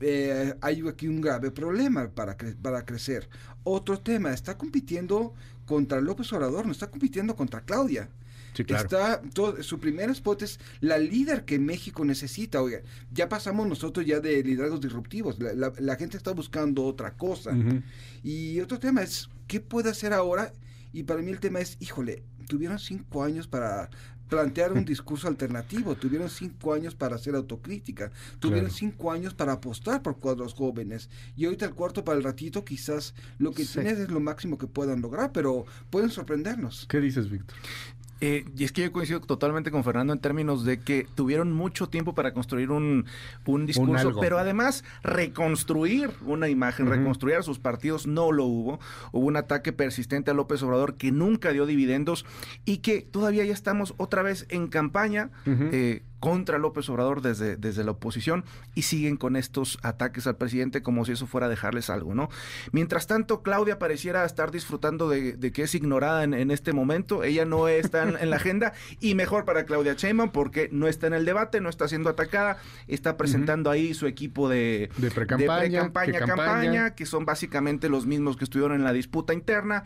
eh, 0.00 0.54
hay 0.62 0.82
aquí 0.88 1.08
un 1.08 1.20
grave 1.20 1.50
problema 1.50 2.08
para, 2.08 2.36
para 2.62 2.84
crecer. 2.84 3.28
Otro 3.64 4.00
tema, 4.00 4.32
está 4.32 4.56
compitiendo 4.56 5.34
contra 5.66 6.00
López 6.00 6.32
Obrador, 6.32 6.66
no 6.66 6.72
está 6.72 6.90
compitiendo 6.90 7.36
contra 7.36 7.60
Claudia. 7.60 8.08
Está 8.56 9.20
todo, 9.34 9.62
su 9.62 9.78
primer 9.78 10.10
spot 10.10 10.42
es 10.42 10.60
la 10.80 10.98
líder 10.98 11.44
que 11.44 11.58
México 11.58 12.04
necesita. 12.04 12.62
Oiga, 12.62 12.80
ya 13.12 13.28
pasamos 13.28 13.66
nosotros 13.66 14.04
ya 14.06 14.20
de 14.20 14.42
liderazgos 14.42 14.80
disruptivos. 14.80 15.38
La, 15.38 15.96
gente 15.96 16.16
está 16.16 16.32
buscando 16.32 16.84
otra 16.84 17.16
cosa. 17.16 17.52
Y 18.22 18.60
otro 18.60 18.78
tema 18.78 19.02
es, 19.02 19.28
¿qué 19.46 19.60
puede 19.60 19.90
hacer 19.90 20.12
ahora? 20.12 20.52
Y 20.92 21.04
para 21.04 21.22
mí 21.22 21.30
el 21.30 21.40
tema 21.40 21.60
es, 21.60 21.76
híjole, 21.80 22.22
tuvieron 22.48 22.78
cinco 22.78 23.22
años 23.22 23.46
para 23.46 23.90
plantear 24.30 24.72
un 24.72 24.84
discurso 24.86 25.28
alternativo, 25.28 25.94
tuvieron 25.96 26.30
cinco 26.30 26.72
años 26.72 26.94
para 26.94 27.16
hacer 27.16 27.34
autocrítica, 27.34 28.10
tuvieron 28.38 28.70
cinco 28.70 29.12
años 29.12 29.34
para 29.34 29.52
apostar 29.52 30.02
por 30.02 30.18
cuadros 30.18 30.54
jóvenes 30.54 31.10
y 31.36 31.44
ahorita 31.44 31.66
el 31.66 31.74
cuarto 31.74 32.04
para 32.04 32.16
el 32.16 32.24
ratito 32.24 32.64
quizás 32.64 33.14
lo 33.38 33.52
que 33.52 33.64
tienes 33.66 33.98
es 33.98 34.10
lo 34.10 34.20
máximo 34.20 34.56
que 34.56 34.66
puedan 34.66 35.02
lograr, 35.02 35.32
pero 35.32 35.66
pueden 35.90 36.10
sorprendernos. 36.10 36.86
¿Qué 36.88 37.00
dices, 37.00 37.28
Víctor? 37.28 37.56
Eh, 38.20 38.44
y 38.56 38.64
es 38.64 38.72
que 38.72 38.82
yo 38.82 38.92
coincido 38.92 39.20
totalmente 39.20 39.70
con 39.70 39.82
Fernando 39.82 40.12
en 40.12 40.18
términos 40.18 40.64
de 40.64 40.80
que 40.80 41.06
tuvieron 41.14 41.52
mucho 41.52 41.88
tiempo 41.88 42.14
para 42.14 42.34
construir 42.34 42.70
un, 42.70 43.06
un 43.46 43.66
discurso, 43.66 44.12
pero 44.20 44.38
además 44.38 44.84
reconstruir 45.02 46.10
una 46.26 46.48
imagen, 46.48 46.86
reconstruir 46.86 47.36
a 47.36 47.42
sus 47.42 47.58
partidos, 47.58 48.06
no 48.06 48.30
lo 48.32 48.44
hubo. 48.44 48.80
Hubo 49.12 49.26
un 49.26 49.36
ataque 49.36 49.72
persistente 49.72 50.30
a 50.30 50.34
López 50.34 50.62
Obrador 50.62 50.96
que 50.96 51.12
nunca 51.12 51.52
dio 51.52 51.64
dividendos 51.66 52.26
y 52.64 52.78
que 52.78 53.00
todavía 53.02 53.44
ya 53.44 53.54
estamos 53.54 53.94
otra 53.96 54.22
vez 54.22 54.46
en 54.50 54.68
campaña 54.68 55.30
contra 56.20 56.58
López 56.58 56.88
Obrador 56.88 57.22
desde, 57.22 57.56
desde 57.56 57.82
la 57.82 57.92
oposición 57.92 58.44
y 58.74 58.82
siguen 58.82 59.16
con 59.16 59.36
estos 59.36 59.78
ataques 59.82 60.26
al 60.26 60.36
presidente 60.36 60.82
como 60.82 61.04
si 61.04 61.12
eso 61.12 61.26
fuera 61.26 61.46
a 61.46 61.50
dejarles 61.50 61.90
algo, 61.90 62.14
¿no? 62.14 62.28
Mientras 62.72 63.06
tanto, 63.06 63.42
Claudia 63.42 63.78
pareciera 63.78 64.24
estar 64.24 64.50
disfrutando 64.50 65.08
de, 65.08 65.38
que 65.52 65.62
es 65.62 65.74
ignorada 65.74 66.22
en, 66.22 66.50
este 66.50 66.72
momento, 66.72 67.24
ella 67.24 67.44
no 67.44 67.68
está 67.68 68.02
en, 68.02 68.30
la 68.30 68.36
agenda 68.36 68.74
y 69.00 69.14
mejor 69.14 69.44
para 69.44 69.64
Claudia 69.64 69.94
Sheinbaum 69.94 70.30
porque 70.30 70.68
no 70.70 70.86
está 70.86 71.06
en 71.06 71.14
el 71.14 71.24
debate, 71.24 71.60
no 71.60 71.70
está 71.70 71.88
siendo 71.88 72.10
atacada, 72.10 72.58
está 72.86 73.16
presentando 73.16 73.70
ahí 73.70 73.94
su 73.94 74.06
equipo 74.06 74.48
de, 74.48 74.90
de 74.98 75.10
pre-campaña, 75.10 75.90
campaña, 75.90 76.94
que 76.94 77.06
son 77.06 77.24
básicamente 77.24 77.88
los 77.88 78.06
mismos 78.06 78.36
que 78.36 78.44
estuvieron 78.44 78.76
en 78.76 78.84
la 78.84 78.92
disputa 78.92 79.32
interna. 79.32 79.84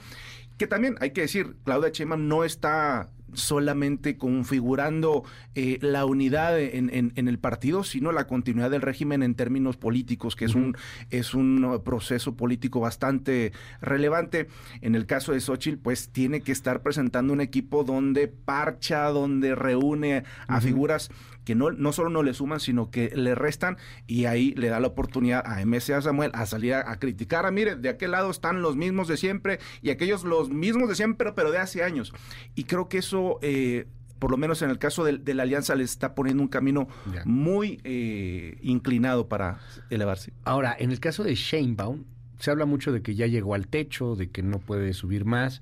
Que 0.58 0.66
también 0.68 0.96
hay 1.00 1.10
que 1.10 1.22
decir, 1.22 1.56
Claudia 1.64 1.90
Sheinbaum 1.90 2.28
no 2.28 2.44
está 2.44 3.10
solamente 3.36 4.16
configurando 4.16 5.24
eh, 5.54 5.78
la 5.80 6.04
unidad 6.06 6.58
en, 6.60 6.90
en, 6.90 7.28
el 7.28 7.38
partido, 7.38 7.84
sino 7.84 8.12
la 8.12 8.26
continuidad 8.26 8.70
del 8.70 8.82
régimen 8.82 9.22
en 9.22 9.34
términos 9.34 9.76
políticos, 9.76 10.36
que 10.36 10.44
es 10.44 10.54
un 10.54 10.76
es 11.10 11.34
un 11.34 11.80
proceso 11.84 12.36
político 12.36 12.80
bastante 12.80 13.52
relevante. 13.80 14.48
En 14.80 14.94
el 14.94 15.06
caso 15.06 15.32
de 15.32 15.40
Xochitl, 15.40 15.78
pues 15.78 16.10
tiene 16.10 16.40
que 16.40 16.52
estar 16.52 16.82
presentando 16.82 17.32
un 17.32 17.40
equipo 17.40 17.84
donde 17.84 18.28
parcha, 18.28 19.04
donde 19.08 19.54
reúne 19.54 20.24
a 20.46 20.60
figuras 20.60 21.10
que 21.44 21.54
no, 21.54 21.70
no 21.70 21.92
solo 21.92 22.10
no 22.10 22.22
le 22.22 22.34
suman, 22.34 22.60
sino 22.60 22.90
que 22.90 23.12
le 23.14 23.34
restan 23.34 23.76
y 24.06 24.24
ahí 24.24 24.54
le 24.54 24.68
da 24.68 24.80
la 24.80 24.88
oportunidad 24.88 25.42
a 25.46 25.64
MCA 25.64 26.00
Samuel 26.00 26.30
a 26.34 26.46
salir 26.46 26.74
a, 26.74 26.96
criticar. 26.98 27.46
A, 27.46 27.50
mire, 27.50 27.76
de 27.76 27.88
aquel 27.88 28.12
lado 28.12 28.30
están 28.30 28.62
los 28.62 28.76
mismos 28.76 29.08
de 29.08 29.16
siempre 29.16 29.58
y 29.82 29.90
aquellos 29.90 30.24
los 30.24 30.50
mismos 30.50 30.88
de 30.88 30.94
siempre, 30.94 31.32
pero 31.32 31.50
de 31.50 31.58
hace 31.58 31.82
años. 31.82 32.12
Y 32.54 32.64
creo 32.64 32.88
que 32.88 32.98
eso... 32.98 33.38
Eh, 33.42 33.86
por 34.18 34.30
lo 34.30 34.38
menos 34.38 34.62
en 34.62 34.70
el 34.70 34.78
caso 34.78 35.04
de, 35.04 35.34
la 35.34 35.42
alianza, 35.42 35.74
le 35.74 35.84
está 35.84 36.14
poniendo 36.14 36.42
un 36.42 36.48
camino 36.48 36.88
muy 37.26 37.78
eh, 37.84 38.56
inclinado 38.62 39.28
para 39.28 39.58
elevarse. 39.90 40.32
Ahora, 40.44 40.74
en 40.78 40.92
el 40.92 41.00
caso 41.00 41.24
de 41.24 41.34
Sheinbaum, 41.34 42.04
se 42.38 42.50
habla 42.50 42.64
mucho 42.64 42.90
de 42.90 43.02
que 43.02 43.14
ya 43.16 43.26
llegó 43.26 43.54
al 43.54 43.66
techo, 43.66 44.16
de 44.16 44.30
que 44.30 44.42
no 44.42 44.60
puede 44.60 44.94
subir 44.94 45.26
más. 45.26 45.60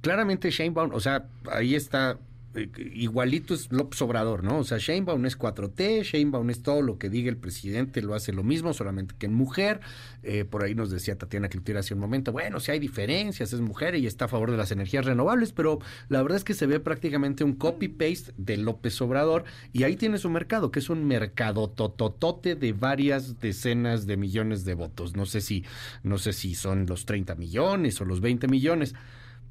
Claramente 0.00 0.50
Sheinbaum, 0.50 0.94
o 0.94 1.00
sea, 1.00 1.26
ahí 1.52 1.74
está 1.74 2.18
igualito 2.54 3.54
es 3.54 3.70
López 3.70 4.02
Obrador, 4.02 4.42
¿no? 4.42 4.58
O 4.58 4.64
sea, 4.64 4.78
Sheinbaum 4.78 5.24
es 5.26 5.38
4T, 5.38 6.02
Sheinbaum 6.02 6.50
es 6.50 6.62
todo 6.62 6.82
lo 6.82 6.98
que 6.98 7.08
diga 7.08 7.30
el 7.30 7.36
presidente, 7.36 8.02
lo 8.02 8.14
hace 8.14 8.32
lo 8.32 8.42
mismo, 8.42 8.72
solamente 8.72 9.14
que 9.18 9.26
en 9.26 9.34
mujer. 9.34 9.80
Eh, 10.22 10.44
por 10.44 10.64
ahí 10.64 10.74
nos 10.74 10.90
decía 10.90 11.16
Tatiana 11.16 11.48
Cloutier 11.48 11.78
hace 11.78 11.94
un 11.94 12.00
momento, 12.00 12.32
bueno, 12.32 12.58
si 12.60 12.72
hay 12.72 12.78
diferencias, 12.78 13.52
es 13.52 13.60
mujer 13.60 13.94
y 13.94 14.06
está 14.06 14.24
a 14.24 14.28
favor 14.28 14.50
de 14.50 14.56
las 14.56 14.72
energías 14.72 15.04
renovables, 15.04 15.52
pero 15.52 15.78
la 16.08 16.22
verdad 16.22 16.38
es 16.38 16.44
que 16.44 16.54
se 16.54 16.66
ve 16.66 16.80
prácticamente 16.80 17.44
un 17.44 17.54
copy-paste 17.54 18.32
de 18.36 18.56
López 18.56 19.00
Obrador 19.00 19.44
y 19.72 19.84
ahí 19.84 19.96
tiene 19.96 20.18
su 20.18 20.28
mercado, 20.28 20.70
que 20.70 20.80
es 20.80 20.90
un 20.90 21.06
mercado 21.06 21.70
tototote 21.70 22.56
de 22.56 22.72
varias 22.72 23.38
decenas 23.38 24.06
de 24.06 24.16
millones 24.16 24.64
de 24.64 24.74
votos. 24.74 25.14
No 25.14 25.24
sé 25.24 25.40
si, 25.40 25.64
no 26.02 26.18
sé 26.18 26.32
si 26.32 26.54
son 26.54 26.86
los 26.86 27.06
30 27.06 27.36
millones 27.36 28.00
o 28.00 28.04
los 28.04 28.20
20 28.20 28.48
millones, 28.48 28.94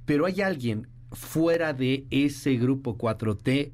pero 0.05 0.25
hay 0.25 0.41
alguien 0.41 0.87
fuera 1.11 1.73
de 1.73 2.05
ese 2.11 2.55
grupo 2.55 2.97
4T 2.97 3.71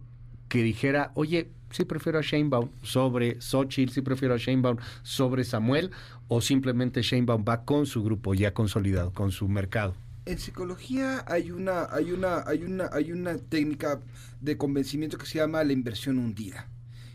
que 0.47 0.63
dijera, 0.63 1.11
oye, 1.15 1.49
sí 1.71 1.85
prefiero 1.85 2.19
a 2.19 2.21
Sheinbaum 2.21 2.69
sobre 2.81 3.41
Xochitl, 3.41 3.91
sí 3.91 4.01
prefiero 4.01 4.35
a 4.35 4.37
Sheinbaum 4.37 4.77
sobre 5.03 5.43
Samuel, 5.43 5.91
o 6.27 6.41
simplemente 6.41 7.01
Sheinbaum 7.01 7.43
va 7.47 7.65
con 7.65 7.85
su 7.85 8.03
grupo 8.03 8.33
ya 8.33 8.53
consolidado, 8.53 9.11
con 9.11 9.31
su 9.31 9.47
mercado. 9.47 9.95
En 10.25 10.39
psicología 10.39 11.23
hay 11.27 11.51
una, 11.51 11.87
hay 11.91 12.11
una, 12.11 12.43
hay 12.47 12.63
una, 12.63 12.89
hay 12.91 13.11
una 13.11 13.37
técnica 13.37 13.99
de 14.41 14.57
convencimiento 14.57 15.17
que 15.17 15.25
se 15.25 15.37
llama 15.37 15.63
la 15.63 15.73
inversión 15.73 16.17
hundida. 16.17 16.67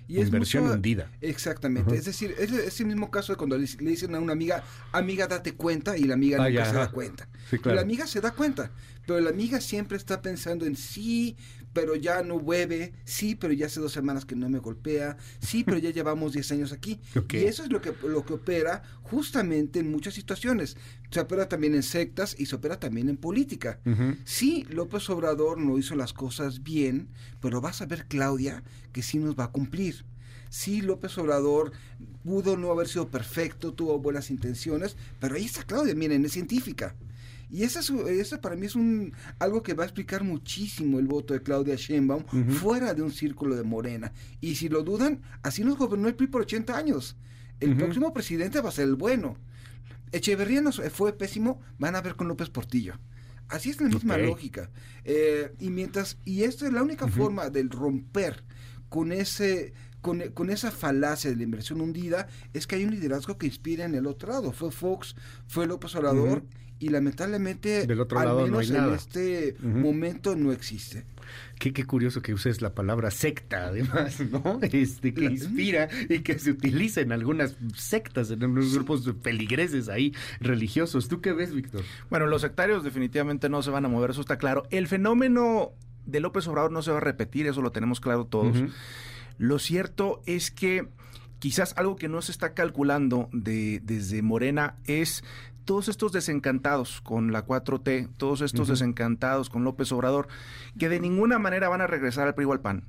Y 0.06 0.18
es 0.18 0.26
inversión 0.26 0.68
hundida. 0.68 1.08
Exactamente. 1.20 1.94
Es 1.94 2.04
decir, 2.04 2.34
es, 2.38 2.80
el 2.80 2.86
mismo 2.86 3.10
caso 3.12 3.32
de 3.32 3.36
cuando 3.36 3.56
le, 3.56 3.64
dicen 3.64 4.14
a 4.16 4.18
una 4.18 4.32
amiga, 4.32 4.64
amiga, 4.90 5.28
date 5.28 5.54
cuenta, 5.54 5.96
y 5.96 6.02
la 6.02 6.14
amiga 6.14 6.38
nunca 6.38 6.64
se 6.64 6.74
da 6.74 6.90
cuenta. 6.90 7.28
La 7.64 7.80
amiga 7.80 8.06
se 8.06 8.20
da 8.20 8.32
cuenta, 8.32 8.70
pero 9.06 9.20
la 9.20 9.30
amiga 9.30 9.60
siempre 9.60 9.96
está 9.96 10.22
pensando 10.22 10.66
en 10.66 10.76
sí, 10.76 11.36
pero 11.72 11.94
ya 11.96 12.22
no 12.22 12.36
hueve, 12.36 12.92
sí, 13.04 13.34
pero 13.34 13.52
ya 13.52 13.66
hace 13.66 13.80
dos 13.80 13.92
semanas 13.92 14.24
que 14.24 14.36
no 14.36 14.48
me 14.48 14.58
golpea, 14.58 15.16
sí, 15.40 15.64
pero 15.64 15.78
ya 15.78 15.90
llevamos 15.90 16.32
10 16.32 16.52
años 16.52 16.72
aquí. 16.72 17.00
Y 17.32 17.44
eso 17.44 17.62
es 17.62 17.70
lo 17.70 17.80
que, 17.80 17.94
lo 18.02 18.24
que 18.24 18.34
opera 18.34 18.82
justamente 19.02 19.80
en 19.80 19.90
muchas 19.90 20.14
situaciones. 20.14 20.76
Se 21.10 21.20
opera 21.20 21.48
también 21.48 21.74
en 21.74 21.82
sectas 21.82 22.34
y 22.38 22.46
se 22.46 22.56
opera 22.56 22.78
también 22.78 23.08
en 23.08 23.16
política. 23.16 23.80
Sí, 24.24 24.66
López 24.70 25.08
Obrador 25.10 25.58
no 25.58 25.78
hizo 25.78 25.94
las 25.94 26.12
cosas 26.12 26.62
bien, 26.62 27.08
pero 27.40 27.60
vas 27.60 27.82
a 27.82 27.86
ver, 27.86 28.06
Claudia, 28.06 28.62
que 28.92 29.02
sí 29.02 29.18
nos 29.18 29.38
va 29.38 29.44
a 29.44 29.50
cumplir. 29.50 30.04
Sí, 30.50 30.82
López 30.82 31.16
Obrador 31.18 31.72
pudo 32.24 32.56
no 32.56 32.72
haber 32.72 32.88
sido 32.88 33.08
perfecto, 33.08 33.72
tuvo 33.72 33.98
buenas 33.98 34.30
intenciones, 34.30 34.96
pero 35.20 35.36
ahí 35.36 35.44
está 35.44 35.62
Claudia, 35.62 35.94
miren, 35.94 36.24
es 36.24 36.32
científica. 36.32 36.96
Y 37.50 37.64
eso, 37.64 38.08
eso 38.08 38.40
para 38.40 38.56
mí 38.56 38.66
es 38.66 38.76
un 38.76 39.12
algo 39.38 39.62
que 39.62 39.74
va 39.74 39.82
a 39.82 39.86
explicar 39.86 40.22
muchísimo 40.22 40.98
el 40.98 41.06
voto 41.06 41.34
de 41.34 41.42
Claudia 41.42 41.74
Sheinbaum 41.74 42.24
fuera 42.48 42.94
de 42.94 43.02
un 43.02 43.10
círculo 43.10 43.56
de 43.56 43.64
Morena. 43.64 44.12
Y 44.40 44.54
si 44.54 44.68
lo 44.68 44.82
dudan, 44.82 45.20
así 45.42 45.64
nos 45.64 45.76
gobernó 45.76 46.08
el 46.08 46.14
PRI 46.14 46.28
por 46.28 46.42
80 46.42 46.76
años. 46.76 47.16
El 47.58 47.76
próximo 47.76 48.12
presidente 48.14 48.60
va 48.60 48.68
a 48.70 48.72
ser 48.72 48.84
el 48.84 48.94
bueno. 48.94 49.36
Echeverría 50.12 50.62
nos 50.62 50.80
fue 50.92 51.12
pésimo, 51.12 51.60
van 51.78 51.96
a 51.96 52.00
ver 52.00 52.14
con 52.14 52.28
López 52.28 52.50
Portillo. 52.50 52.94
Así 53.48 53.70
es 53.70 53.80
la 53.80 53.88
misma 53.88 54.16
lógica. 54.16 54.70
Eh, 55.04 55.52
y 55.58 55.70
mientras, 55.70 56.18
y 56.24 56.44
esto 56.44 56.66
es 56.66 56.72
la 56.72 56.82
única 56.82 57.08
forma 57.08 57.50
de 57.50 57.64
romper 57.64 58.44
con 58.88 59.12
ese 59.12 59.72
con, 60.00 60.20
con, 60.30 60.50
esa 60.50 60.70
falacia 60.70 61.30
de 61.30 61.36
la 61.36 61.42
inversión 61.42 61.80
hundida 61.82 62.26
es 62.54 62.66
que 62.66 62.76
hay 62.76 62.84
un 62.84 62.90
liderazgo 62.92 63.36
que 63.36 63.46
inspira 63.46 63.84
en 63.84 63.94
el 63.94 64.06
otro 64.06 64.32
lado. 64.32 64.52
Fue 64.52 64.70
Fox, 64.70 65.14
fue 65.46 65.66
López 65.66 65.94
Obrador 65.94 66.44
y 66.80 66.88
lamentablemente 66.88 67.86
Del 67.86 68.00
otro 68.00 68.18
lado 68.18 68.40
al 68.40 68.50
menos 68.50 68.70
en 68.70 68.94
este 68.94 69.54
momento 69.62 70.34
no 70.34 70.50
existe. 70.50 71.04
Qué, 71.58 71.72
qué, 71.72 71.84
curioso 71.84 72.22
que 72.22 72.32
uses 72.32 72.62
la 72.62 72.74
palabra 72.74 73.10
secta, 73.10 73.66
además, 73.66 74.18
¿no? 74.20 74.58
Este, 74.72 75.12
que 75.12 75.26
inspira 75.26 75.88
y 76.08 76.20
que 76.20 76.38
se 76.38 76.50
utiliza 76.50 77.02
en 77.02 77.12
algunas 77.12 77.54
sectas, 77.76 78.30
en 78.30 78.42
unos 78.42 78.74
grupos 78.74 79.08
peligreses 79.22 79.88
ahí, 79.88 80.14
religiosos. 80.40 81.06
¿Tú 81.06 81.20
qué 81.20 81.32
ves, 81.32 81.54
Víctor? 81.54 81.84
Bueno, 82.08 82.26
los 82.26 82.40
sectarios 82.40 82.82
definitivamente 82.82 83.48
no 83.48 83.62
se 83.62 83.70
van 83.70 83.84
a 83.84 83.88
mover, 83.88 84.10
eso 84.10 84.22
está 84.22 84.38
claro. 84.38 84.64
El 84.70 84.88
fenómeno 84.88 85.72
de 86.06 86.20
López 86.20 86.48
Obrador 86.48 86.72
no 86.72 86.82
se 86.82 86.90
va 86.90 86.96
a 86.96 87.00
repetir, 87.00 87.46
eso 87.46 87.60
lo 87.60 87.72
tenemos 87.72 88.00
claro 88.00 88.24
todos. 88.24 88.56
Lo 89.38 89.58
cierto 89.58 90.22
es 90.26 90.50
que 90.50 90.88
quizás 91.40 91.74
algo 91.76 91.96
que 91.96 92.08
no 92.08 92.22
se 92.22 92.30
está 92.30 92.54
calculando 92.54 93.28
de, 93.32 93.80
desde 93.82 94.22
Morena 94.22 94.76
es 94.84 95.24
todos 95.64 95.88
estos 95.88 96.12
desencantados 96.12 97.00
con 97.00 97.32
la 97.32 97.46
4T, 97.46 98.08
todos 98.16 98.40
estos 98.40 98.68
desencantados 98.68 99.50
con 99.50 99.64
López 99.64 99.92
Obrador, 99.92 100.28
que 100.78 100.88
de 100.88 101.00
ninguna 101.00 101.38
manera 101.38 101.68
van 101.68 101.80
a 101.80 101.86
regresar 101.86 102.26
al 102.26 102.34
PRI 102.34 102.46
o 102.46 102.52
al 102.52 102.60
PAN, 102.60 102.84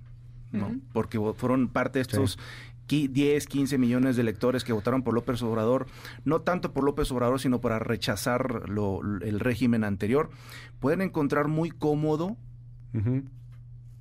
¿no? 0.52 0.80
Porque 0.94 1.20
fueron 1.36 1.68
parte 1.68 2.00
de 2.00 2.04
estos 2.04 2.40
10, 2.88 3.48
15 3.48 3.78
millones 3.78 4.16
de 4.18 4.22
electores 4.22 4.64
que 4.64 4.74
votaron 4.74 5.04
por 5.04 5.14
López 5.14 5.42
Obrador, 5.44 5.88
no 6.26 6.42
tanto 6.42 6.74
por 6.74 6.84
López 6.84 7.10
Obrador, 7.12 7.40
sino 7.40 7.62
para 7.62 7.80
rechazar 7.80 8.64
el 9.22 9.40
régimen 9.40 9.84
anterior, 9.84 10.30
pueden 10.80 11.02
encontrar 11.02 11.48
muy 11.48 11.72
cómodo 11.72 12.36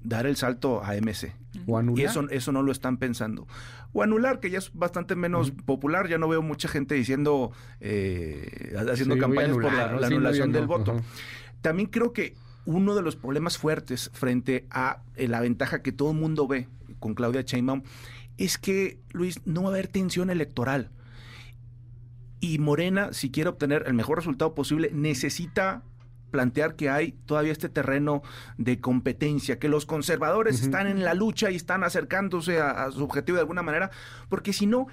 dar 0.03 0.27
el 0.27 0.37
salto 0.37 0.83
a 0.83 0.95
MC. 0.95 1.35
O 1.67 1.79
anular. 1.79 2.01
Y 2.01 2.05
eso, 2.05 2.29
eso 2.31 2.53
no 2.53 2.63
lo 2.63 2.73
están 2.73 2.97
pensando. 2.97 3.47
O 3.93 4.03
anular, 4.03 4.41
que 4.41 4.51
ya 4.51 4.59
es 4.59 4.73
bastante 4.73 5.17
menos 5.17 5.51
popular. 5.51 6.09
Ya 6.09 6.19
no 6.19 6.29
veo 6.29 6.43
mucha 6.43 6.69
gente 6.69 6.95
diciendo, 6.95 7.53
eh, 7.81 8.75
haciendo 8.91 9.19
campañas 9.19 9.53
por 9.53 9.73
la, 9.73 10.07
anulación 10.07 10.53
del 10.53 10.67
voto. 10.67 11.01
También 11.61 11.89
creo 11.89 12.13
que 12.13 12.35
uno 12.67 12.95
de 12.95 13.03
los 13.03 13.17
problemas 13.17 13.59
fuertes 13.59 14.11
frente 14.13 14.67
a 14.71 15.03
eh, 15.17 15.29
la 15.29 15.41
ventaja 15.41 15.83
que 15.83 15.93
todo 15.93 16.13
el 16.13 16.19
mundo 16.19 16.47
ve 16.47 16.69
con 16.99 17.15
Claudia 17.15 17.43
Sheinbaum 17.43 17.83
es 18.39 18.59
que, 18.59 18.99
Luis, 19.13 19.41
no 19.45 19.63
va 19.63 19.69
a 19.69 19.73
haber 19.73 19.89
tensión 19.89 20.31
electoral. 20.31 20.91
Y 22.41 22.59
Morena, 22.59 23.13
si 23.13 23.31
quiere 23.31 23.51
obtener 23.51 23.85
el 23.87 23.95
mejor 23.95 24.19
resultado 24.19 24.55
posible, 24.55 24.91
necesita 24.95 25.83
plantear 26.31 26.77
que 26.77 26.89
hay 26.91 27.13
todavía 27.27 27.53
este 27.53 27.69
terreno 27.69 28.23
de 28.57 28.81
competencia, 28.81 29.59
que 29.59 29.69
los 29.69 29.87
conservadores 29.87 30.61
están 30.63 30.87
en 30.87 31.05
la 31.05 31.15
lucha 31.15 31.51
y 31.51 31.57
están 31.57 31.85
acercándose 31.85 32.61
a, 32.61 32.91
su 32.91 33.05
objetivo 33.05 33.37
de 33.37 33.43
alguna 33.43 33.63
manera, 33.63 33.91
porque 34.29 34.53
si 34.53 34.67
no, 34.67 34.87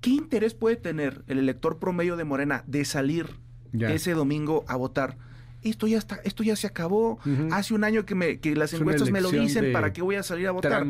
¿qué 0.00 0.10
interés 0.10 0.54
puede 0.54 0.76
tener 0.76 1.22
el 1.26 1.38
elector 1.38 1.78
promedio 1.78 2.16
de 2.16 2.24
Morena 2.24 2.64
de 2.66 2.84
salir 2.84 3.38
ese 3.72 4.12
domingo 4.12 4.64
a 4.68 4.76
votar? 4.76 5.16
Esto 5.62 5.86
ya 5.86 5.98
está, 5.98 6.20
esto 6.24 6.42
ya 6.42 6.56
se 6.56 6.66
acabó. 6.66 7.18
Hace 7.50 7.74
un 7.74 7.84
año 7.84 8.04
que, 8.04 8.14
me, 8.14 8.38
que 8.38 8.54
las 8.54 8.72
encuestas 8.72 9.10
me 9.10 9.20
lo 9.20 9.30
dicen, 9.30 9.72
¿para 9.72 9.92
qué 9.92 10.02
voy 10.02 10.16
a 10.16 10.22
salir 10.22 10.46
a 10.48 10.52
votar? 10.52 10.86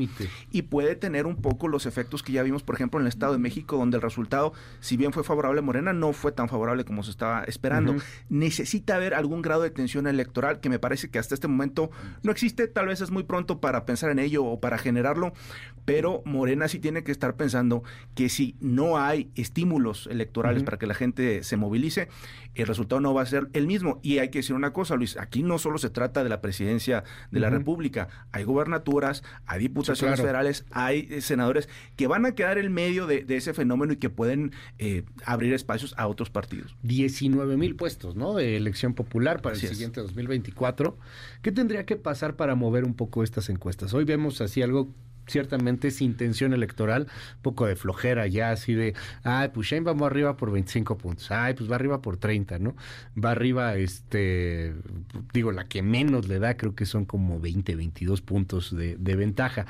Y 0.51 0.63
puede 0.63 0.97
tener 0.97 1.27
un 1.27 1.37
poco 1.37 1.69
los 1.69 1.87
efectos 1.87 2.23
que 2.23 2.33
ya 2.33 2.43
vimos, 2.43 2.63
por 2.63 2.75
ejemplo, 2.75 3.01
en 3.01 3.07
el 3.07 3.09
Estado 3.09 3.33
de 3.33 3.39
México, 3.39 3.77
donde 3.77 3.97
el 3.97 4.03
resultado, 4.03 4.53
si 4.81 4.97
bien 4.97 5.13
fue 5.13 5.25
favorable 5.25 5.61
a 5.61 5.63
Morena, 5.63 5.93
no 5.93 6.13
fue 6.13 6.33
tan 6.33 6.49
favorable 6.49 6.85
como 6.85 7.03
se 7.03 7.11
estaba 7.11 7.45
esperando. 7.45 7.97
Necesita 8.29 8.97
haber 8.97 9.15
algún 9.15 9.43
grado 9.43 9.63
de 9.63 9.71
tensión 9.71 10.07
electoral 10.07 10.61
que 10.61 10.69
me 10.69 10.79
parece 10.79 11.11
que 11.11 11.19
hasta 11.19 11.35
este 11.35 11.49
momento 11.49 11.91
no 12.23 12.33
existe. 12.33 12.69
Tal 12.69 12.87
vez 12.87 13.01
es 13.01 13.11
muy 13.11 13.25
pronto 13.25 13.61
para 13.61 13.87
pensar 13.87 14.11
en 14.11 14.19
ello 14.19 14.45
o 14.45 14.61
para 14.61 14.79
generarlo, 14.79 15.33
pero 15.85 16.23
Morena 16.25 16.69
sí 16.69 16.79
tiene 16.79 17.05
que 17.05 17.13
estar 17.13 17.37
pensando 17.37 17.83
que 18.15 18.29
si 18.29 18.57
no 18.61 18.99
hay 18.99 19.31
estímulos 19.35 20.09
electorales 20.11 20.63
para 20.63 20.79
que 20.79 20.87
la 20.87 20.95
gente 20.95 21.43
se 21.45 21.57
movilice, 21.57 22.09
el 22.55 22.67
resultado 22.67 23.01
no 23.01 23.15
va 23.15 23.23
a 23.23 23.27
ser 23.27 23.49
el 23.53 23.67
mismo. 23.67 24.01
Y 24.03 24.19
hay 24.19 24.31
que 24.31 24.41
decir 24.41 24.56
una 24.57 24.73
cosa, 24.73 24.97
Luis, 24.97 25.17
aquí 25.17 25.43
no 25.43 25.59
solo 25.59 25.79
se 25.79 25.91
trata 25.91 26.23
de 26.23 26.31
la 26.31 26.41
presidencia 26.41 27.05
de 27.31 27.41
la 27.41 27.51
República, 27.51 28.09
hay 28.33 28.45
gobernaturas, 28.45 29.23
hay 29.47 29.61
diputaciones 29.61 30.21
federales, 30.21 30.65
hay 30.71 31.09
eh, 31.11 31.21
senadores 31.21 31.69
que 31.97 32.07
van 32.07 32.27
a 32.27 32.35
quedar 32.35 32.59
en 32.59 32.73
medio 32.73 33.07
de, 33.07 33.25
ese 33.29 33.53
fenómeno 33.55 33.93
y 33.93 33.97
que 33.97 34.11
pueden 34.11 34.53
eh, 34.79 35.05
abrir 35.25 35.53
espacios 35.53 35.95
a 35.99 36.07
otros 36.07 36.31
partidos. 36.31 36.77
19 36.83 37.57
mil 37.57 37.77
puestos, 37.77 38.17
¿no? 38.17 38.35
De 38.35 38.57
elección 38.57 38.95
popular 38.95 39.43
para 39.43 39.55
el 39.55 39.61
siguiente 39.61 40.01
2024. 40.01 40.99
¿Qué 41.43 41.53
tendría 41.53 41.85
que 41.85 41.97
pasar 41.97 42.37
para 42.37 42.55
mover 42.55 42.85
un 42.85 42.95
poco 42.95 43.23
estas 43.23 43.49
encuestas? 43.51 43.95
Hoy 43.95 44.05
vemos 44.05 44.41
así 44.41 44.63
algo 44.63 44.95
ciertamente 45.27 45.89
es 45.89 46.01
intención 46.01 46.53
electoral, 46.53 47.07
poco 47.43 47.67
de 47.67 47.77
flojera 47.77 48.27
ya, 48.27 48.51
así 48.51 48.75
de, 48.75 48.95
ay, 49.23 49.51
pues 49.53 49.69
Shane 49.69 49.93
va 49.93 50.07
arriba 50.07 50.37
por 50.37 50.53
25 50.53 50.99
puntos, 50.99 51.31
ay, 51.31 51.55
pues 51.55 51.71
va 51.71 51.77
arriba 51.77 52.03
por 52.03 52.17
30, 52.17 52.59
¿no? 52.59 52.77
Va 53.23 53.33
arriba, 53.33 53.77
este, 53.77 54.75
digo, 55.33 55.53
la 55.53 55.67
que 55.69 55.83
menos 55.83 56.29
le 56.29 56.39
da, 56.39 56.57
creo 56.57 56.75
que 56.75 56.87
son 56.87 57.05
como 57.05 57.41
20, 57.41 57.75
22 57.75 58.21
puntos 58.21 58.77
de, 58.77 58.97
de 58.97 59.17
ventaja. 59.17 59.67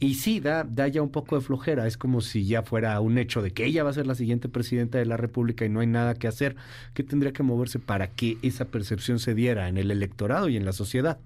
Y 0.00 0.14
sí, 0.14 0.38
da, 0.38 0.62
da 0.62 0.86
ya 0.86 1.02
un 1.02 1.10
poco 1.10 1.34
de 1.36 1.40
flojera, 1.40 1.86
es 1.88 1.96
como 1.96 2.20
si 2.20 2.46
ya 2.46 2.62
fuera 2.62 3.00
un 3.00 3.18
hecho 3.18 3.42
de 3.42 3.50
que 3.50 3.64
ella 3.64 3.82
va 3.82 3.90
a 3.90 3.94
ser 3.94 4.06
la 4.06 4.14
siguiente 4.14 4.48
presidenta 4.48 4.98
de 4.98 5.06
la 5.06 5.16
República 5.16 5.64
y 5.64 5.68
no 5.68 5.80
hay 5.80 5.88
nada 5.88 6.14
que 6.14 6.28
hacer. 6.28 6.54
¿Qué 6.94 7.02
tendría 7.02 7.32
que 7.32 7.42
moverse 7.42 7.80
para 7.80 8.08
que 8.08 8.38
esa 8.42 8.66
percepción 8.66 9.18
se 9.18 9.34
diera 9.34 9.68
en 9.68 9.76
el 9.76 9.90
electorado 9.90 10.48
y 10.48 10.56
en 10.56 10.64
la 10.64 10.72
sociedad? 10.72 11.18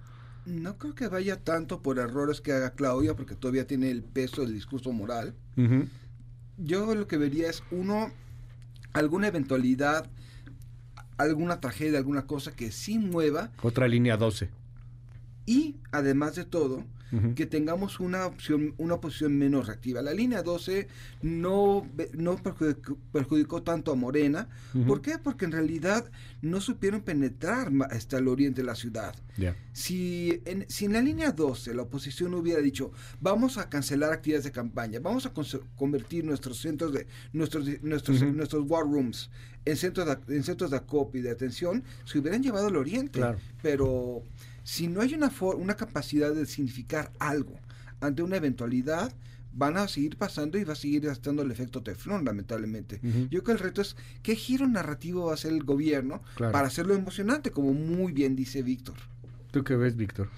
No 0.44 0.76
creo 0.76 0.94
que 0.94 1.08
vaya 1.08 1.38
tanto 1.42 1.82
por 1.82 1.99
errores 1.99 2.40
que 2.40 2.52
haga 2.52 2.72
Claudia, 2.72 3.14
porque 3.14 3.37
todavía 3.37 3.66
tiene 3.66 3.90
el 3.90 4.02
peso 4.02 4.42
del 4.42 4.54
discurso 4.54 4.92
moral. 4.92 5.34
Yo 6.58 6.94
lo 6.94 7.06
que 7.06 7.16
vería 7.16 7.49
es, 7.49 7.62
uno, 7.70 8.11
alguna 8.92 9.28
eventualidad, 9.28 10.11
alguna 11.16 11.61
tragedia, 11.61 11.99
alguna 11.99 12.26
cosa 12.26 12.52
que 12.52 12.72
sí 12.72 12.99
mueva. 12.99 13.50
Otra 13.62 13.87
línea 13.88 14.16
12. 14.16 14.50
Y, 15.46 15.76
además 15.90 16.34
de 16.34 16.44
todo, 16.44 16.84
que 17.35 17.45
tengamos 17.45 18.00
una 18.00 18.26
opción, 18.26 18.75
una 18.78 18.99
posición 19.00 19.37
menos 19.37 19.66
reactiva. 19.66 20.00
La 20.00 20.14
línea 20.14 20.42
12 20.42 20.88
no, 21.21 21.87
no 22.14 22.37
perjudicó, 23.12 23.62
tanto 23.62 23.92
a 23.92 23.95
Morena. 23.95 24.49
¿Por 24.87 25.02
qué? 25.02 25.19
Porque 25.19 25.45
en 25.45 25.52
realidad 25.52 26.11
no 26.40 26.61
supieron 26.61 27.02
penetrar 27.02 27.71
hasta 27.90 28.19
el 28.19 28.28
oriente 28.28 28.62
de 28.62 28.66
la 28.66 28.75
ciudad. 28.75 29.14
Si, 29.73 30.40
en, 30.45 30.66
si 30.69 30.87
en 30.87 30.95
la 30.95 31.02
línea 31.02 31.33
12 31.33 31.75
la 31.75 31.83
oposición 31.83 32.35
hubiera 32.35 32.61
dicho, 32.61 32.92
vamos 33.21 33.59
a 33.59 33.69
cancelar 33.69 34.12
actividades 34.12 34.45
de 34.45 34.52
campaña, 34.52 35.00
vamos 35.00 35.26
a 35.26 35.33
convertir 35.76 36.25
nuestros 36.25 36.59
centros 36.61 36.92
de, 36.92 37.07
nuestros, 37.33 37.66
nuestros, 37.83 38.23
nuestros 38.23 38.64
war 38.69 38.85
rooms 38.85 39.31
en 39.64 39.76
centros 39.76 40.07
de, 40.07 40.37
en 40.37 40.42
centros 40.42 40.71
de 40.71 40.76
acopio 40.76 41.21
y 41.21 41.25
de 41.25 41.31
atención, 41.31 41.85
se 42.04 42.19
hubieran 42.19 42.42
llevado 42.42 42.69
al 42.69 42.76
oriente. 42.76 43.21
Pero 43.62 44.23
si 44.64 44.88
no 44.88 45.00
hay 45.00 45.14
una, 45.14 45.33
una 45.57 45.75
capacidad 45.75 46.35
de 46.35 46.47
significar 46.47 47.12
algo 47.19 47.59
ante 48.00 48.23
una 48.23 48.37
eventualidad, 48.37 49.12
van 49.54 49.76
a 49.76 49.87
seguir 49.88 50.16
pasando 50.16 50.59
y 50.59 50.64
va 50.64 50.73
a 50.73 50.76
seguir 50.76 51.07
estando 51.07 51.42
el 51.42 51.50
efecto 51.50 51.83
teflón, 51.83 52.25
lamentablemente. 52.25 53.00
Yo 53.31 53.42
creo 53.42 53.42
que 53.42 53.52
el 53.52 53.59
reto 53.59 53.83
es 53.83 53.97
qué 54.23 54.35
giro 54.35 54.66
narrativo 54.66 55.26
va 55.26 55.33
a 55.33 55.35
hacer 55.35 55.52
el 55.52 55.64
gobierno 55.64 56.23
para 56.37 56.66
hacerlo 56.66 56.95
emocionante, 56.95 57.50
como 57.50 57.73
muy 57.73 58.12
bien 58.12 58.35
dice 58.35 58.62
Víctor. 58.62 58.97
¿Tú 59.50 59.62
qué 59.64 59.76
ves, 59.76 59.97
Víctor? 59.97 60.31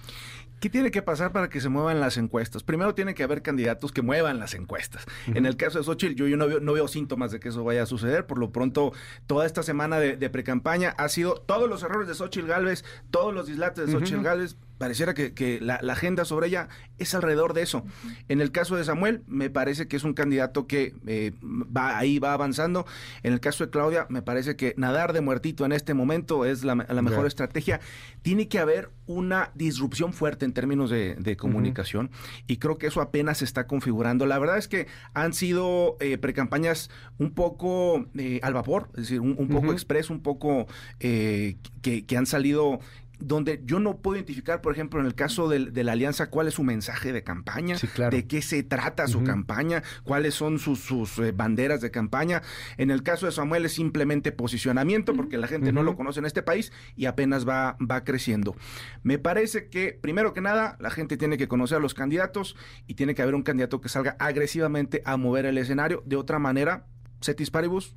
¿Qué 0.59 0.69
tiene 0.69 0.89
que 0.89 1.01
pasar 1.01 1.31
para 1.31 1.49
que 1.49 1.59
se 1.61 1.69
muevan 1.69 1.99
las 1.99 2.17
encuestas? 2.17 2.63
Primero 2.63 2.95
tiene 2.95 3.13
que 3.13 3.23
haber 3.23 3.41
candidatos 3.41 3.91
que 3.91 4.01
muevan 4.01 4.39
las 4.39 4.53
encuestas. 4.53 5.05
En 5.27 5.45
el 5.45 5.57
caso 5.57 5.77
de 5.77 5.83
Xochitl, 5.83 6.15
yo, 6.15 6.27
yo 6.27 6.37
no, 6.37 6.47
veo, 6.47 6.59
no 6.59 6.73
veo 6.73 6.87
síntomas 6.87 7.31
de 7.31 7.39
que 7.39 7.49
eso 7.49 7.63
vaya 7.63 7.83
a 7.83 7.85
suceder. 7.85 8.25
Por 8.25 8.39
lo 8.39 8.51
pronto, 8.51 8.93
toda 9.27 9.45
esta 9.45 9.63
semana 9.63 9.99
de, 9.99 10.17
de 10.17 10.29
precampaña 10.29 10.95
ha 10.97 11.09
sido 11.09 11.35
todos 11.35 11.69
los 11.69 11.83
errores 11.83 12.07
de 12.07 12.15
Xochitl 12.15 12.47
Galvez, 12.47 12.83
todos 13.11 13.33
los 13.33 13.47
dislates 13.47 13.85
de 13.85 13.91
Xochitl 13.91 14.23
Galvez, 14.23 14.57
pareciera 14.77 15.13
que, 15.13 15.59
la, 15.61 15.75
agenda 15.75 16.25
sobre 16.25 16.47
ella 16.47 16.67
es 16.97 17.13
alrededor 17.15 17.53
de 17.53 17.61
eso. 17.61 17.85
En 18.27 18.41
el 18.41 18.51
caso 18.51 18.75
de 18.75 18.83
Samuel, 18.83 19.23
me 19.27 19.49
parece 19.49 19.87
que 19.87 19.95
es 19.95 20.03
un 20.03 20.13
candidato 20.13 20.67
que 20.67 20.93
eh, 21.07 21.31
va 21.43 21.97
ahí 21.97 22.19
va 22.19 22.33
avanzando. 22.33 22.85
En 23.23 23.33
el 23.33 23.39
caso 23.39 23.65
de 23.65 23.69
Claudia, 23.69 24.05
me 24.09 24.21
parece 24.21 24.55
que 24.55 24.73
nadar 24.77 25.13
de 25.13 25.21
muertito 25.21 25.65
en 25.65 25.71
este 25.71 25.93
momento 25.93 26.45
es 26.45 26.63
la, 26.63 26.75
mejor 26.75 27.25
estrategia. 27.25 27.79
Tiene 28.21 28.47
que 28.47 28.59
haber 28.59 28.89
una 29.07 29.51
disrupción 29.55 30.13
fuerte 30.13 30.45
en 30.45 30.53
términos 30.53 30.89
de, 30.89 31.35
comunicación 31.37 32.11
y 32.47 32.57
creo 32.57 32.77
que 32.77 32.87
eso 32.87 33.01
apenas 33.01 33.39
se 33.39 33.45
está 33.45 33.67
configurando. 33.67 34.25
La 34.25 34.39
verdad 34.39 34.57
es 34.57 34.67
que 34.67 34.87
han 35.13 35.33
sido 35.33 35.97
eh, 35.99 36.17
precampañas 36.17 36.89
un 37.17 37.31
poco 37.31 38.05
eh, 38.17 38.39
al 38.41 38.53
vapor, 38.53 38.89
es 38.93 39.03
decir, 39.03 39.21
un, 39.21 39.47
poco 39.49 39.73
express, 39.73 40.09
un 40.09 40.21
poco 40.21 40.67
que, 40.99 41.57
que 41.81 42.17
han 42.17 42.25
salido 42.25 42.79
donde 43.19 43.61
yo 43.65 43.79
no 43.79 43.97
puedo 43.97 44.17
identificar, 44.17 44.61
por 44.61 44.73
ejemplo, 44.73 44.99
en 44.99 45.05
el 45.05 45.15
caso 45.15 45.47
de, 45.47 45.83
la 45.83 45.91
alianza, 45.91 46.29
cuál 46.29 46.47
es 46.47 46.55
su 46.55 46.63
mensaje 46.63 47.13
de 47.13 47.23
campaña, 47.23 47.77
de 48.11 48.27
qué 48.27 48.41
se 48.41 48.63
trata 48.63 49.07
su 49.07 49.23
campaña, 49.23 49.83
cuáles 50.03 50.33
son 50.33 50.59
sus, 50.59 51.19
eh, 51.19 51.31
banderas 51.31 51.81
de 51.81 51.91
campaña. 51.91 52.41
En 52.77 52.91
el 52.91 53.03
caso 53.03 53.25
de 53.25 53.31
Samuel 53.31 53.65
es 53.65 53.73
simplemente 53.73 54.31
posicionamiento, 54.31 55.15
porque 55.15 55.37
la 55.37 55.47
gente 55.47 55.71
no 55.71 55.83
lo 55.83 55.95
conoce 55.95 56.19
en 56.19 56.25
este 56.25 56.43
país 56.43 56.71
y 56.95 57.05
apenas 57.05 57.47
va, 57.47 57.77
va 57.79 58.03
creciendo. 58.03 58.55
Me 59.03 59.17
parece 59.17 59.69
que, 59.69 59.97
primero 59.99 60.33
que 60.33 60.41
nada, 60.41 60.77
la 60.79 60.89
gente 60.89 61.17
tiene 61.17 61.37
que 61.37 61.47
conocer 61.47 61.77
a 61.77 61.81
los 61.81 61.93
candidatos 61.93 62.55
y 62.87 62.95
tiene 62.95 63.15
que 63.15 63.21
haber 63.21 63.35
un 63.35 63.43
candidato 63.43 63.81
que 63.81 63.89
salga 63.89 64.15
agresivamente 64.19 65.01
a 65.05 65.17
mover 65.17 65.45
el 65.45 65.57
escenario. 65.57 66.03
De 66.05 66.15
otra 66.15 66.39
manera, 66.39 66.85
cetis 67.21 67.51
paribus, 67.51 67.95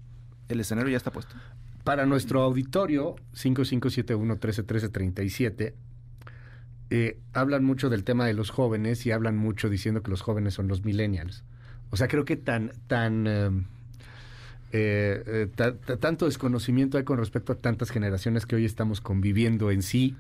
el 0.49 0.61
escenario 0.61 0.91
ya 0.91 0.97
está 0.97 1.13
puesto 1.13 1.35
para 1.89 2.05
nuestro 2.05 2.43
auditorio, 2.43 3.17
5571-131337, 3.33 5.73
eh, 6.91 7.19
hablan 7.33 7.65
mucho 7.65 7.89
del 7.89 8.05
tema 8.05 8.27
de 8.27 8.35
los 8.35 8.51
jóvenes 8.51 9.07
y 9.07 9.11
hablan 9.11 9.39
mucho 9.39 9.71
diciendo 9.71 10.03
que 10.03 10.11
los 10.11 10.21
jóvenes 10.21 10.53
son 10.53 10.69
los 10.69 10.85
millennials. 10.85 11.45
O 11.89 11.97
sea, 11.97 12.07
creo 12.07 12.27
que 12.27 12.37
tan, 12.37 12.73
tan, 12.89 13.27
em, 13.27 13.65
eh, 14.73 15.49
eh, 15.57 15.97
tanto 15.99 16.27
desconocimiento 16.27 16.99
hay 16.99 17.05
con 17.05 17.17
respecto 17.17 17.55
a 17.55 17.57
tantas 17.57 17.89
generaciones 17.89 18.45
que 18.45 18.57
hoy 18.57 18.67
estamos 18.67 19.01
conviviendo 19.01 19.71
en 19.71 19.83
sí 19.83 20.15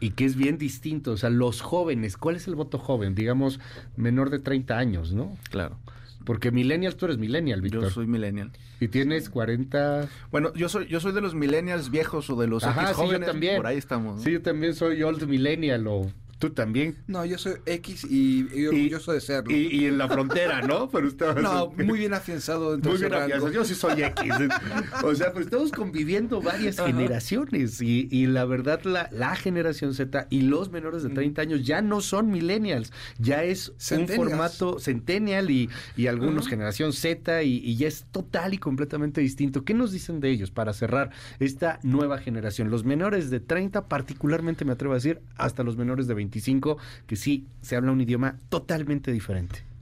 y 0.00 0.10
que 0.10 0.24
es 0.24 0.34
bien 0.34 0.58
distinto. 0.58 1.12
O 1.12 1.16
sea, 1.16 1.30
los 1.30 1.60
jóvenes, 1.60 2.16
¿cuál 2.16 2.34
es 2.34 2.48
el 2.48 2.56
voto 2.56 2.80
joven? 2.80 3.14
Digamos, 3.14 3.60
menor 3.96 4.30
de 4.30 4.40
30 4.40 4.76
años, 4.76 5.14
¿no? 5.14 5.38
Claro. 5.48 5.78
Porque 6.24 6.50
millennials, 6.50 6.96
tú 6.96 7.04
eres 7.06 7.18
millennial, 7.18 7.60
Víctor. 7.60 7.82
Yo 7.84 7.90
soy 7.90 8.06
millennial. 8.06 8.50
¿Y 8.80 8.88
tienes 8.88 9.28
40? 9.30 10.08
Bueno, 10.30 10.52
yo 10.54 10.68
soy 10.68 10.86
yo 10.86 11.00
soy 11.00 11.12
de 11.12 11.20
los 11.20 11.34
millennials 11.34 11.90
viejos 11.90 12.30
o 12.30 12.36
de 12.36 12.46
los 12.46 12.64
Ajá, 12.64 12.82
X 12.84 12.96
jóvenes. 12.96 13.28
también. 13.28 13.56
Por 13.56 13.66
ahí 13.66 13.76
estamos. 13.78 14.22
Sí, 14.22 14.32
yo 14.32 14.42
también 14.42 14.74
soy 14.74 15.02
old 15.02 15.26
millennial 15.26 15.86
o 15.86 16.10
¿Tú 16.44 16.50
también? 16.50 16.98
No, 17.06 17.24
yo 17.24 17.38
soy 17.38 17.54
X 17.64 18.04
y, 18.04 18.46
y 18.54 18.66
orgulloso 18.66 19.12
de 19.12 19.22
serlo. 19.22 19.50
Y, 19.50 19.86
en 19.86 19.96
la 19.96 20.08
frontera, 20.08 20.60
¿no? 20.60 20.90
Pero 20.92 21.08
no, 21.40 21.70
muy 21.70 22.00
bien 22.00 22.12
afianzado 22.12 22.72
dentro 22.72 22.90
Muy 22.90 23.00
bien 23.00 23.14
afianzado. 23.14 23.50
Yo 23.50 23.64
sí 23.64 23.74
soy 23.74 24.02
X. 24.02 24.30
o 25.02 25.14
sea, 25.14 25.32
pues 25.32 25.46
estamos 25.46 25.72
conviviendo 25.72 26.42
varias 26.42 26.78
generaciones 26.78 27.80
y, 27.80 28.26
la 28.26 28.44
verdad 28.44 28.82
la, 28.84 29.08
la, 29.10 29.36
generación 29.36 29.94
Z 29.94 30.26
y 30.28 30.42
los 30.42 30.70
menores 30.70 31.02
de 31.02 31.08
30 31.10 31.40
años 31.40 31.64
ya 31.64 31.80
no 31.80 32.02
son 32.02 32.30
millennials, 32.30 32.92
ya 33.18 33.42
es 33.42 33.72
un 33.92 34.06
formato 34.06 34.78
centennial 34.78 35.50
y, 35.50 35.70
y 35.96 36.08
algunos 36.08 36.46
generación 36.46 36.92
Z 36.92 37.42
y, 37.42 37.74
ya 37.76 37.88
es 37.88 38.04
total 38.12 38.52
y 38.52 38.58
completamente 38.58 39.22
distinto. 39.22 39.64
¿Qué 39.64 39.72
nos 39.72 39.92
dicen 39.92 40.20
de 40.20 40.30
ellos 40.30 40.50
para 40.50 40.74
cerrar 40.74 41.10
esta 41.38 41.78
nueva 41.82 42.18
generación? 42.18 42.70
Los 42.70 42.84
menores 42.84 43.30
de 43.30 43.40
30, 43.40 43.88
particularmente 43.88 44.66
me 44.66 44.72
atrevo 44.72 44.92
a 44.92 44.96
decir, 44.96 45.22
hasta 45.36 45.62
los 45.62 45.78
menores 45.78 46.06
de 46.06 46.12
20 46.12 46.33
que 47.06 47.16
sí 47.16 47.46
se 47.62 47.76
habla 47.76 47.92
un 47.92 48.00
idioma 48.00 48.38
totalmente 48.48 49.12
diferente. 49.12 49.73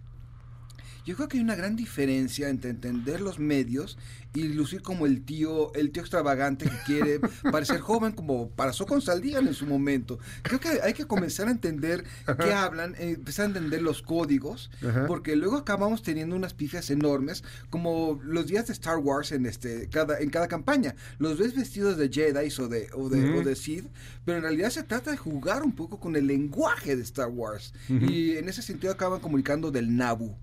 Yo 1.04 1.16
creo 1.16 1.28
que 1.28 1.38
hay 1.38 1.42
una 1.42 1.56
gran 1.56 1.76
diferencia 1.76 2.48
entre 2.48 2.70
entender 2.70 3.20
los 3.20 3.38
medios 3.38 3.98
y 4.34 4.44
lucir 4.44 4.82
como 4.82 5.06
el 5.06 5.24
tío, 5.24 5.74
el 5.74 5.90
tío 5.90 6.02
extravagante 6.02 6.66
que 6.66 6.76
quiere 6.86 7.20
parecer 7.50 7.80
joven, 7.80 8.12
como 8.12 8.50
pasó 8.50 8.86
con 8.86 9.02
Saldían 9.02 9.46
en 9.46 9.54
su 9.54 9.66
momento. 9.66 10.18
Creo 10.42 10.60
que 10.60 10.80
hay 10.82 10.94
que 10.94 11.06
comenzar 11.06 11.48
a 11.48 11.50
entender 11.50 12.04
qué 12.38 12.52
hablan, 12.52 12.94
eh, 12.94 13.10
empezar 13.16 13.44
a 13.44 13.48
entender 13.48 13.82
los 13.82 14.02
códigos, 14.02 14.70
porque 15.06 15.36
luego 15.36 15.56
acabamos 15.56 16.02
teniendo 16.02 16.36
unas 16.36 16.54
pifias 16.54 16.90
enormes, 16.90 17.44
como 17.68 18.20
los 18.24 18.46
días 18.46 18.66
de 18.66 18.72
Star 18.72 18.98
Wars 18.98 19.32
en 19.32 19.46
este 19.46 19.88
cada 19.90 20.18
en 20.18 20.30
cada 20.30 20.48
campaña. 20.48 20.94
Los 21.18 21.38
ves 21.38 21.54
vestidos 21.54 21.96
de 21.96 22.08
Jedi 22.08 22.48
o 22.58 22.68
de 22.68 22.88
o 22.94 23.08
de, 23.08 23.38
o 23.38 23.42
de 23.42 23.56
Sith, 23.56 23.86
pero 24.24 24.38
en 24.38 24.44
realidad 24.44 24.70
se 24.70 24.82
trata 24.82 25.10
de 25.10 25.16
jugar 25.16 25.62
un 25.62 25.72
poco 25.72 26.00
con 26.00 26.16
el 26.16 26.26
lenguaje 26.26 26.96
de 26.96 27.02
Star 27.02 27.28
Wars 27.28 27.74
y 27.88 28.36
en 28.36 28.48
ese 28.48 28.62
sentido 28.62 28.92
acaban 28.92 29.20
comunicando 29.20 29.70
del 29.70 29.94
Nabu. 29.94 30.34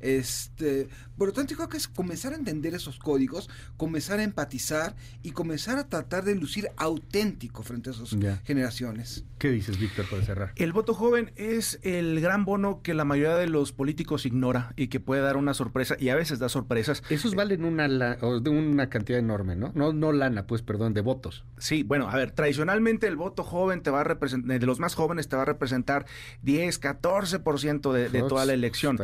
Este, 0.00 0.88
por 1.16 1.28
lo 1.28 1.32
tanto, 1.32 1.54
creo 1.54 1.68
que 1.68 1.76
es 1.76 1.88
comenzar 1.88 2.32
a 2.32 2.36
entender 2.36 2.74
esos 2.74 2.98
códigos, 2.98 3.48
comenzar 3.76 4.20
a 4.20 4.22
empatizar 4.22 4.96
y 5.22 5.32
comenzar 5.32 5.78
a 5.78 5.88
tratar 5.88 6.24
de 6.24 6.34
lucir 6.34 6.68
auténtico 6.76 7.62
frente 7.62 7.90
a 7.90 7.92
esas 7.92 8.16
generaciones. 8.44 9.24
¿Qué 9.38 9.50
dices, 9.50 9.78
Víctor, 9.78 10.08
para 10.08 10.22
cerrar? 10.22 10.52
El 10.56 10.72
voto 10.72 10.94
joven 10.94 11.32
es 11.36 11.78
el 11.82 12.20
gran 12.20 12.44
bono 12.44 12.82
que 12.82 12.94
la 12.94 13.04
mayoría 13.04 13.36
de 13.36 13.48
los 13.48 13.72
políticos 13.72 14.26
ignora 14.26 14.72
y 14.76 14.88
que 14.88 15.00
puede 15.00 15.22
dar 15.22 15.36
una 15.36 15.54
sorpresa 15.54 15.96
y 15.98 16.08
a 16.08 16.16
veces 16.16 16.38
da 16.38 16.48
sorpresas. 16.48 17.02
Esos 17.10 17.34
valen 17.34 17.64
una, 17.64 18.18
una 18.22 18.88
cantidad 18.88 19.18
enorme, 19.18 19.56
¿no? 19.56 19.72
¿no? 19.74 19.92
No 19.92 20.12
lana, 20.12 20.46
pues, 20.46 20.62
perdón, 20.62 20.94
de 20.94 21.02
votos. 21.02 21.44
Sí, 21.58 21.82
bueno, 21.82 22.08
a 22.08 22.16
ver, 22.16 22.30
tradicionalmente 22.32 23.06
el 23.06 23.16
voto 23.16 23.44
joven 23.44 23.82
te 23.82 23.90
va 23.90 24.00
a 24.00 24.04
representar, 24.04 24.58
de 24.58 24.66
los 24.66 24.80
más 24.80 24.94
jóvenes 24.94 25.28
te 25.28 25.36
va 25.36 25.42
a 25.42 25.46
representar 25.46 26.06
10, 26.42 26.80
14% 26.80 27.92
de, 27.92 28.08
de 28.08 28.22
toda 28.22 28.46
la 28.46 28.54
elección. 28.54 28.98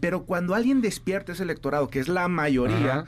Pero 0.00 0.09
cuando 0.18 0.54
alguien 0.54 0.80
despierta 0.80 1.32
ese 1.32 1.42
electorado, 1.42 1.88
que 1.88 2.00
es 2.00 2.08
la 2.08 2.28
mayoría, 2.28 3.06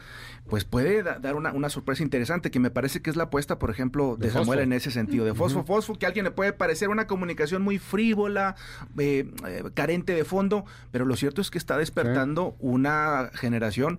pues 0.49 0.65
puede 0.65 1.03
dar 1.03 1.35
una, 1.37 1.69
sorpresa 1.69 2.03
interesante, 2.03 2.51
que 2.51 2.59
me 2.59 2.71
parece 2.71 3.01
que 3.01 3.11
es 3.11 3.17
la 3.17 3.25
apuesta, 3.25 3.59
por 3.59 3.71
ejemplo, 3.71 4.17
de, 4.17 4.31
Samuel 4.31 4.61
en 4.61 4.73
ese 4.73 4.91
sentido, 4.91 5.25
de 5.25 5.35
fosfo, 5.35 5.65
fosfo, 5.65 5.95
que 5.95 6.07
a 6.07 6.09
alguien 6.09 6.25
le 6.25 6.31
puede 6.31 6.53
parecer 6.53 6.89
una 6.89 7.07
comunicación 7.07 7.63
muy 7.63 7.79
frívola, 7.79 8.57
eh, 8.99 9.31
eh, 9.47 9.63
carente 9.75 10.15
de 10.15 10.25
fondo, 10.25 10.65
pero 10.91 11.05
lo 11.05 11.17
cierto 11.17 11.41
es 11.41 11.51
que 11.51 11.59
está 11.59 11.77
despertando 11.77 12.57
una 12.59 13.31
generación 13.35 13.99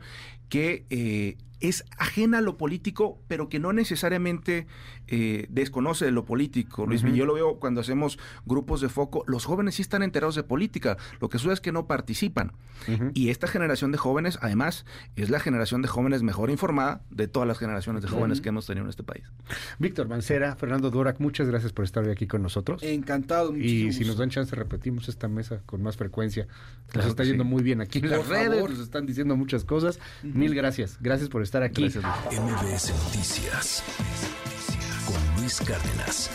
que 0.50 0.86
eh, 0.90 1.38
es 1.64 1.86
ajena 1.98 2.40
a 2.40 2.42
lo 2.42 2.58
político, 2.58 3.22
pero 3.30 3.48
que 3.48 3.58
no 3.58 3.72
necesariamente 3.72 4.68
eh, 5.08 5.48
desconoce 5.50 6.04
de 6.04 6.12
lo 6.12 6.26
político. 6.26 6.86
Luis, 6.86 7.02
yo 7.02 7.26
lo 7.26 7.36
veo 7.36 7.56
cuando 7.58 7.80
hacemos 7.80 8.20
grupos 8.46 8.82
de 8.82 8.90
foco, 8.90 9.24
los 9.28 9.46
jóvenes 9.46 9.76
sí 9.76 9.82
están 9.82 10.04
enterados 10.04 10.36
de 10.36 10.44
política, 10.44 10.98
lo 11.22 11.30
que 11.30 11.38
sucede 11.38 11.54
es 11.54 11.62
que 11.62 11.72
no 11.72 11.88
participan. 11.88 12.52
Y 13.14 13.30
esta 13.30 13.48
generación 13.48 13.94
de 13.94 13.98
jóvenes, 13.98 14.38
además, 14.42 14.86
es 15.16 15.30
la 15.30 15.40
generación 15.40 15.82
de 15.82 15.88
jóvenes 15.88 16.22
mejor 16.22 16.50
informada 16.50 17.02
de 17.10 17.30
todas 17.30 17.48
las 17.48 17.58
generaciones 17.58 18.04
de 18.04 18.10
jóvenes 18.10 18.42
que 18.42 18.50
hemos 18.50 18.66
tenido 18.66 18.84
en 18.84 18.90
este 18.90 19.04
país. 19.04 19.24
Víctor 19.80 20.10
Mancera, 20.10 20.58
Fernando 20.58 20.92
Durak, 20.92 21.22
muchas 21.22 21.48
gracias 21.48 21.72
por 21.72 21.86
estar 21.86 22.04
hoy 22.04 22.12
aquí 22.12 22.28
con 22.28 22.42
nosotros. 22.42 22.84
Encantado. 22.84 23.56
Y 23.56 23.94
si 23.94 24.04
nos 24.04 24.18
dan 24.18 24.30
chance, 24.30 24.54
repetimos 24.54 25.08
esta 25.08 25.30
mesa 25.30 25.62
con 25.66 25.82
más 25.82 25.96
frecuencia. 25.96 26.46
Nos 26.94 27.06
está 27.06 27.24
yendo 27.24 27.46
muy 27.46 27.64
bien 27.64 27.80
aquí 27.80 28.00
en 28.00 28.10
las 28.10 28.28
redes, 28.28 28.70
nos 28.70 28.80
están 28.80 29.06
diciendo 29.06 29.38
muchas 29.38 29.64
cosas. 29.64 30.00
Mil 30.24 30.54
gracias. 30.54 30.98
Gracias 31.00 31.30
por 31.30 31.42
estar 31.42 31.53
aquí. 31.62 31.84
MBS 31.86 32.94
Noticias 33.04 33.84
con 35.06 35.42
Luis 35.42 35.60
Cárdenas. 35.60 36.32